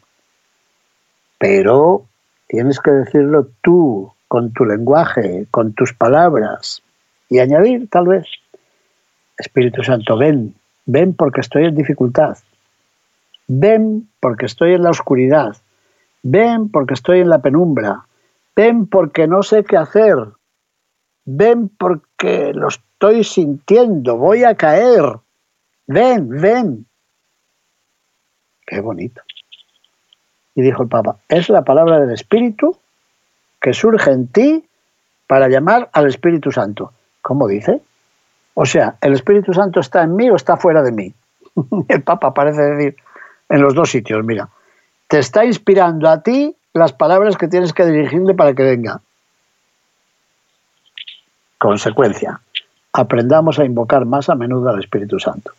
Pero 1.37 2.05
tienes 2.51 2.81
que 2.81 2.91
decirlo 2.91 3.47
tú, 3.61 4.11
con 4.27 4.51
tu 4.51 4.65
lenguaje, 4.65 5.47
con 5.51 5.71
tus 5.71 5.93
palabras, 5.93 6.83
y 7.29 7.39
añadir 7.39 7.89
tal 7.89 8.07
vez, 8.07 8.25
Espíritu 9.37 9.83
Santo, 9.83 10.17
ven, 10.17 10.53
ven 10.85 11.13
porque 11.13 11.39
estoy 11.39 11.63
en 11.63 11.75
dificultad. 11.75 12.37
Ven 13.47 14.09
porque 14.19 14.47
estoy 14.47 14.73
en 14.73 14.83
la 14.83 14.89
oscuridad. 14.89 15.55
Ven 16.23 16.69
porque 16.69 16.93
estoy 16.93 17.21
en 17.21 17.29
la 17.29 17.41
penumbra. 17.41 18.05
Ven 18.53 18.85
porque 18.85 19.27
no 19.27 19.43
sé 19.43 19.63
qué 19.63 19.77
hacer. 19.77 20.17
Ven 21.23 21.69
porque 21.69 22.51
lo 22.53 22.67
estoy 22.67 23.23
sintiendo. 23.23 24.17
Voy 24.17 24.43
a 24.43 24.55
caer. 24.55 25.03
Ven, 25.87 26.27
ven. 26.27 26.85
Qué 28.67 28.81
bonito. 28.81 29.21
Y 30.55 30.61
dijo 30.61 30.83
el 30.83 30.89
Papa, 30.89 31.17
es 31.29 31.49
la 31.49 31.63
palabra 31.63 31.99
del 31.99 32.11
Espíritu 32.11 32.77
que 33.61 33.73
surge 33.73 34.11
en 34.11 34.27
ti 34.27 34.65
para 35.27 35.47
llamar 35.47 35.89
al 35.93 36.07
Espíritu 36.07 36.51
Santo. 36.51 36.91
¿Cómo 37.21 37.47
dice? 37.47 37.81
O 38.53 38.65
sea, 38.65 38.95
¿el 39.01 39.13
Espíritu 39.13 39.53
Santo 39.53 39.79
está 39.79 40.03
en 40.03 40.15
mí 40.15 40.29
o 40.29 40.35
está 40.35 40.57
fuera 40.57 40.81
de 40.81 40.91
mí? 40.91 41.13
el 41.87 42.01
Papa 42.01 42.33
parece 42.33 42.61
decir 42.61 42.95
en 43.49 43.61
los 43.61 43.73
dos 43.73 43.89
sitios, 43.89 44.23
mira, 44.25 44.49
te 45.07 45.19
está 45.19 45.45
inspirando 45.45 46.09
a 46.09 46.21
ti 46.21 46.55
las 46.73 46.93
palabras 46.93 47.37
que 47.37 47.47
tienes 47.47 47.73
que 47.73 47.85
dirigirle 47.85 48.33
para 48.33 48.53
que 48.53 48.63
venga. 48.63 49.01
Consecuencia, 51.57 52.39
aprendamos 52.93 53.59
a 53.59 53.65
invocar 53.65 54.05
más 54.05 54.29
a 54.29 54.35
menudo 54.35 54.69
al 54.69 54.79
Espíritu 54.79 55.19
Santo. 55.19 55.51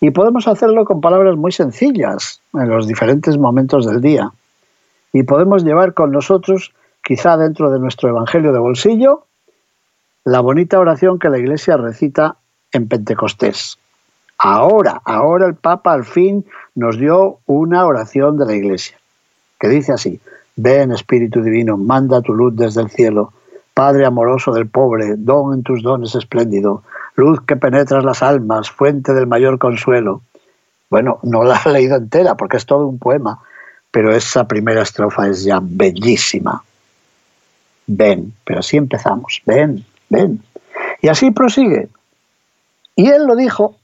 Y 0.00 0.10
podemos 0.10 0.46
hacerlo 0.46 0.84
con 0.84 1.00
palabras 1.00 1.36
muy 1.36 1.52
sencillas 1.52 2.40
en 2.52 2.68
los 2.68 2.86
diferentes 2.86 3.38
momentos 3.38 3.86
del 3.86 4.00
día. 4.00 4.30
Y 5.12 5.22
podemos 5.22 5.64
llevar 5.64 5.94
con 5.94 6.12
nosotros, 6.12 6.74
quizá 7.02 7.36
dentro 7.36 7.70
de 7.70 7.78
nuestro 7.78 8.08
Evangelio 8.08 8.52
de 8.52 8.58
bolsillo, 8.58 9.24
la 10.24 10.40
bonita 10.40 10.78
oración 10.78 11.18
que 11.18 11.30
la 11.30 11.38
Iglesia 11.38 11.76
recita 11.76 12.36
en 12.72 12.88
Pentecostés. 12.88 13.78
Ahora, 14.38 15.00
ahora 15.04 15.46
el 15.46 15.54
Papa 15.54 15.92
al 15.92 16.04
fin 16.04 16.44
nos 16.74 16.98
dio 16.98 17.38
una 17.46 17.86
oración 17.86 18.36
de 18.36 18.44
la 18.44 18.54
Iglesia, 18.54 18.98
que 19.58 19.68
dice 19.68 19.92
así, 19.92 20.20
ven 20.56 20.92
Espíritu 20.92 21.42
Divino, 21.42 21.76
manda 21.76 22.20
tu 22.20 22.34
luz 22.34 22.54
desde 22.54 22.82
el 22.82 22.90
cielo, 22.90 23.32
Padre 23.72 24.04
amoroso 24.04 24.52
del 24.52 24.68
pobre, 24.68 25.14
don 25.16 25.54
en 25.54 25.62
tus 25.62 25.82
dones 25.82 26.14
espléndido, 26.14 26.82
luz 27.16 27.40
que 27.46 27.56
penetras 27.56 28.04
las 28.04 28.22
almas, 28.22 28.70
fuente 28.70 29.12
del 29.14 29.26
mayor 29.26 29.58
consuelo. 29.58 30.22
Bueno, 30.88 31.18
no 31.22 31.42
la 31.42 31.60
he 31.64 31.70
leído 31.70 31.96
entera 31.96 32.36
porque 32.36 32.58
es 32.58 32.66
todo 32.66 32.86
un 32.86 32.98
poema, 32.98 33.40
pero 33.90 34.14
esa 34.14 34.46
primera 34.46 34.82
estrofa 34.82 35.26
es 35.26 35.42
ya 35.42 35.58
bellísima. 35.62 36.62
Ven, 37.86 38.34
pero 38.44 38.60
así 38.60 38.76
empezamos, 38.76 39.42
ven, 39.46 39.84
ven. 40.08 40.42
Y 41.00 41.08
así 41.08 41.30
prosigue. 41.30 41.88
Y 42.94 43.08
él 43.08 43.26
lo 43.26 43.34
dijo, 43.36 43.76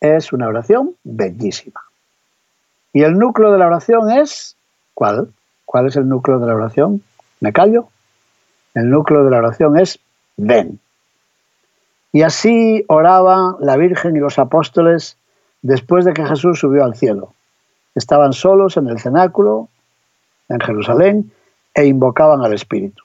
es 0.00 0.32
una 0.32 0.48
oración 0.48 0.94
bellísima. 1.04 1.80
Y 2.92 3.02
el 3.02 3.18
núcleo 3.18 3.52
de 3.52 3.58
la 3.58 3.66
oración 3.66 4.10
es, 4.10 4.56
¿cuál? 4.94 5.32
¿Cuál 5.64 5.86
es 5.88 5.96
el 5.96 6.08
núcleo 6.08 6.38
de 6.38 6.46
la 6.46 6.54
oración? 6.54 7.02
¿Me 7.40 7.52
callo? 7.52 7.88
El 8.74 8.90
núcleo 8.90 9.24
de 9.24 9.30
la 9.30 9.38
oración 9.38 9.78
es 9.78 9.98
ven. 10.36 10.80
Y 12.12 12.22
así 12.22 12.84
oraban 12.88 13.56
la 13.60 13.76
Virgen 13.76 14.16
y 14.16 14.20
los 14.20 14.38
apóstoles 14.38 15.16
después 15.62 16.04
de 16.04 16.14
que 16.14 16.24
Jesús 16.24 16.60
subió 16.60 16.84
al 16.84 16.96
cielo. 16.96 17.34
Estaban 17.94 18.32
solos 18.32 18.76
en 18.76 18.88
el 18.88 19.00
cenáculo, 19.00 19.68
en 20.48 20.60
Jerusalén, 20.60 21.32
e 21.74 21.86
invocaban 21.86 22.42
al 22.42 22.54
Espíritu. 22.54 23.02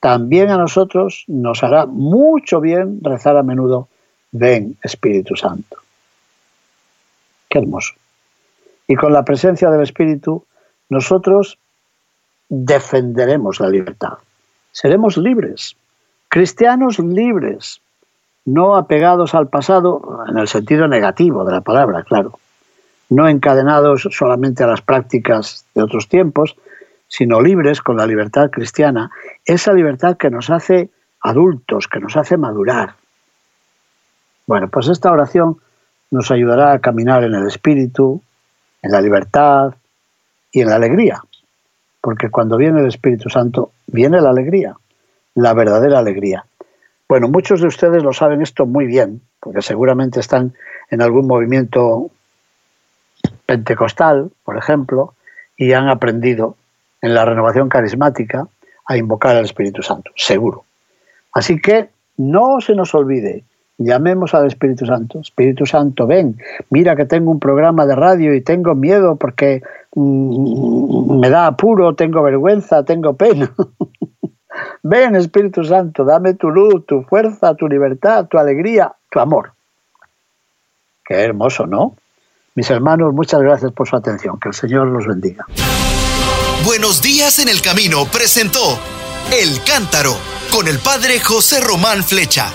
También 0.00 0.50
a 0.50 0.58
nosotros 0.58 1.24
nos 1.28 1.62
hará 1.62 1.86
mucho 1.86 2.60
bien 2.60 2.98
rezar 3.02 3.36
a 3.36 3.42
menudo, 3.42 3.88
ven 4.32 4.76
Espíritu 4.82 5.34
Santo. 5.36 5.78
Qué 7.48 7.58
hermoso. 7.58 7.94
Y 8.86 8.96
con 8.96 9.12
la 9.12 9.24
presencia 9.24 9.70
del 9.70 9.82
Espíritu, 9.82 10.44
nosotros 10.90 11.58
defenderemos 12.48 13.60
la 13.60 13.68
libertad. 13.68 14.18
Seremos 14.72 15.16
libres, 15.16 15.76
cristianos 16.34 16.98
libres, 16.98 17.80
no 18.44 18.74
apegados 18.74 19.36
al 19.36 19.46
pasado 19.46 20.24
en 20.28 20.36
el 20.36 20.48
sentido 20.48 20.88
negativo 20.88 21.44
de 21.44 21.52
la 21.52 21.60
palabra, 21.60 22.02
claro, 22.02 22.40
no 23.08 23.28
encadenados 23.28 24.08
solamente 24.10 24.64
a 24.64 24.66
las 24.66 24.82
prácticas 24.82 25.64
de 25.76 25.84
otros 25.84 26.08
tiempos, 26.08 26.56
sino 27.06 27.40
libres 27.40 27.80
con 27.80 27.98
la 27.98 28.06
libertad 28.08 28.50
cristiana, 28.50 29.12
esa 29.44 29.72
libertad 29.72 30.16
que 30.16 30.28
nos 30.28 30.50
hace 30.50 30.90
adultos, 31.20 31.86
que 31.86 32.00
nos 32.00 32.16
hace 32.16 32.36
madurar. 32.36 32.96
Bueno, 34.48 34.66
pues 34.66 34.88
esta 34.88 35.12
oración 35.12 35.58
nos 36.10 36.32
ayudará 36.32 36.72
a 36.72 36.80
caminar 36.80 37.22
en 37.22 37.36
el 37.36 37.46
Espíritu, 37.46 38.20
en 38.82 38.90
la 38.90 39.00
libertad 39.00 39.74
y 40.50 40.62
en 40.62 40.70
la 40.70 40.74
alegría, 40.74 41.22
porque 42.00 42.28
cuando 42.28 42.56
viene 42.56 42.80
el 42.80 42.88
Espíritu 42.88 43.30
Santo, 43.30 43.70
viene 43.86 44.20
la 44.20 44.30
alegría, 44.30 44.74
la 45.34 45.54
verdadera 45.54 45.98
alegría. 45.98 46.44
Bueno, 47.08 47.28
muchos 47.28 47.60
de 47.60 47.66
ustedes 47.66 48.02
lo 48.02 48.12
saben 48.12 48.42
esto 48.42 48.66
muy 48.66 48.86
bien, 48.86 49.20
porque 49.40 49.62
seguramente 49.62 50.20
están 50.20 50.54
en 50.90 51.02
algún 51.02 51.26
movimiento 51.26 52.10
pentecostal, 53.46 54.30
por 54.44 54.56
ejemplo, 54.56 55.14
y 55.56 55.72
han 55.72 55.88
aprendido 55.88 56.56
en 57.02 57.14
la 57.14 57.24
renovación 57.24 57.68
carismática 57.68 58.48
a 58.86 58.96
invocar 58.96 59.36
al 59.36 59.44
Espíritu 59.44 59.82
Santo, 59.82 60.10
seguro. 60.16 60.64
Así 61.32 61.60
que 61.60 61.90
no 62.16 62.60
se 62.60 62.74
nos 62.74 62.94
olvide, 62.94 63.44
llamemos 63.78 64.34
al 64.34 64.46
Espíritu 64.46 64.86
Santo. 64.86 65.20
Espíritu 65.20 65.66
Santo, 65.66 66.06
ven, 66.06 66.36
mira 66.70 66.96
que 66.96 67.04
tengo 67.04 67.30
un 67.30 67.40
programa 67.40 67.86
de 67.86 67.96
radio 67.96 68.34
y 68.34 68.40
tengo 68.40 68.74
miedo 68.74 69.16
porque 69.16 69.62
mm, 69.94 71.18
me 71.18 71.28
da 71.30 71.46
apuro, 71.46 71.94
tengo 71.94 72.22
vergüenza, 72.22 72.84
tengo 72.84 73.14
pena. 73.14 73.52
Ven 74.86 75.16
Espíritu 75.16 75.64
Santo, 75.64 76.04
dame 76.04 76.34
tu 76.34 76.50
luz, 76.50 76.84
tu 76.86 77.02
fuerza, 77.04 77.54
tu 77.54 77.66
libertad, 77.66 78.26
tu 78.26 78.38
alegría, 78.38 78.92
tu 79.10 79.18
amor. 79.18 79.52
Qué 81.02 81.14
hermoso, 81.14 81.66
¿no? 81.66 81.96
Mis 82.54 82.70
hermanos, 82.70 83.14
muchas 83.14 83.40
gracias 83.40 83.72
por 83.72 83.88
su 83.88 83.96
atención. 83.96 84.38
Que 84.38 84.50
el 84.50 84.54
Señor 84.54 84.88
los 84.88 85.06
bendiga. 85.06 85.46
Buenos 86.66 87.00
días 87.00 87.38
en 87.38 87.48
el 87.48 87.62
camino 87.62 88.04
presentó 88.12 88.78
El 89.32 89.64
Cántaro 89.64 90.12
con 90.52 90.68
el 90.68 90.78
Padre 90.78 91.18
José 91.18 91.60
Román 91.60 92.04
Flecha. 92.04 92.52